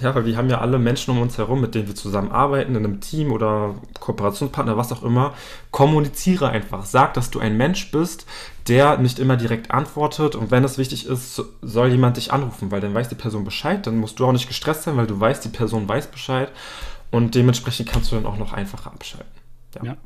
Ja, 0.00 0.14
weil 0.14 0.26
wir 0.26 0.36
haben 0.36 0.50
ja 0.50 0.60
alle 0.60 0.78
Menschen 0.78 1.12
um 1.12 1.22
uns 1.22 1.38
herum, 1.38 1.60
mit 1.60 1.74
denen 1.74 1.88
wir 1.88 1.94
zusammenarbeiten, 1.94 2.74
in 2.74 2.84
einem 2.84 3.00
Team 3.00 3.32
oder 3.32 3.76
Kooperationspartner, 3.98 4.76
was 4.76 4.92
auch 4.92 5.02
immer. 5.02 5.32
Kommuniziere 5.70 6.50
einfach. 6.50 6.84
Sag, 6.84 7.14
dass 7.14 7.30
du 7.30 7.38
ein 7.38 7.56
Mensch 7.56 7.90
bist, 7.92 8.26
der 8.68 8.98
nicht 8.98 9.18
immer 9.18 9.36
direkt 9.36 9.70
antwortet. 9.70 10.34
Und 10.34 10.50
wenn 10.50 10.64
es 10.64 10.76
wichtig 10.76 11.06
ist, 11.06 11.42
soll 11.62 11.88
jemand 11.88 12.18
dich 12.18 12.32
anrufen, 12.32 12.70
weil 12.70 12.80
dann 12.80 12.92
weiß 12.92 13.08
die 13.08 13.14
Person 13.14 13.44
Bescheid. 13.44 13.86
Dann 13.86 13.96
musst 13.96 14.18
du 14.18 14.26
auch 14.26 14.32
nicht 14.32 14.48
gestresst 14.48 14.82
sein, 14.82 14.98
weil 14.98 15.06
du 15.06 15.18
weißt, 15.18 15.44
die 15.44 15.50
Person 15.50 15.88
weiß 15.88 16.08
Bescheid. 16.08 16.50
Und 17.10 17.34
dementsprechend 17.34 17.88
kannst 17.88 18.10
du 18.10 18.16
dann 18.16 18.26
auch 18.26 18.36
noch 18.36 18.52
einfacher 18.52 18.92
abschalten. 18.92 19.32
ja. 19.76 19.84
ja. 19.84 19.96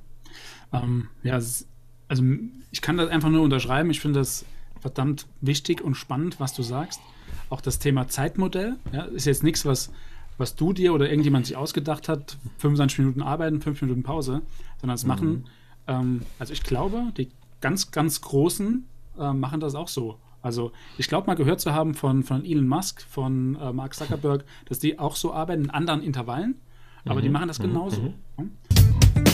Ähm, 0.72 1.08
ja, 1.22 1.34
also 1.34 2.24
ich 2.70 2.80
kann 2.82 2.96
das 2.96 3.08
einfach 3.08 3.28
nur 3.28 3.42
unterschreiben. 3.42 3.90
Ich 3.90 4.00
finde 4.00 4.20
das 4.20 4.44
verdammt 4.80 5.26
wichtig 5.40 5.82
und 5.82 5.94
spannend, 5.94 6.40
was 6.40 6.54
du 6.54 6.62
sagst. 6.62 7.00
Auch 7.48 7.60
das 7.60 7.78
Thema 7.78 8.08
Zeitmodell 8.08 8.76
ja, 8.92 9.02
ist 9.02 9.26
jetzt 9.26 9.42
nichts, 9.42 9.64
was, 9.64 9.90
was 10.38 10.56
du 10.56 10.72
dir 10.72 10.94
oder 10.94 11.08
irgendjemand 11.10 11.46
sich 11.46 11.56
ausgedacht 11.56 12.08
hat. 12.08 12.38
25 12.58 12.98
Minuten 13.00 13.22
arbeiten, 13.22 13.60
5 13.60 13.82
Minuten 13.82 14.02
Pause, 14.02 14.42
sondern 14.80 14.94
es 14.94 15.04
mhm. 15.04 15.08
machen, 15.08 15.44
ähm, 15.86 16.22
also 16.38 16.52
ich 16.52 16.62
glaube, 16.62 17.12
die 17.16 17.28
ganz, 17.60 17.90
ganz 17.90 18.20
Großen 18.20 18.84
äh, 19.18 19.32
machen 19.32 19.60
das 19.60 19.74
auch 19.74 19.88
so. 19.88 20.18
Also 20.42 20.72
ich 20.96 21.08
glaube 21.08 21.26
mal 21.26 21.34
gehört 21.34 21.60
zu 21.60 21.74
haben 21.74 21.94
von, 21.94 22.22
von 22.22 22.44
Elon 22.44 22.66
Musk, 22.66 23.02
von 23.02 23.56
äh, 23.56 23.72
Mark 23.72 23.94
Zuckerberg, 23.94 24.44
dass 24.66 24.78
die 24.78 24.98
auch 24.98 25.16
so 25.16 25.34
arbeiten 25.34 25.64
in 25.64 25.70
anderen 25.70 26.02
Intervallen, 26.02 26.54
aber 27.04 27.16
mhm. 27.16 27.24
die 27.24 27.28
machen 27.28 27.48
das 27.48 27.58
genauso. 27.58 28.14
Mhm. 28.38 29.29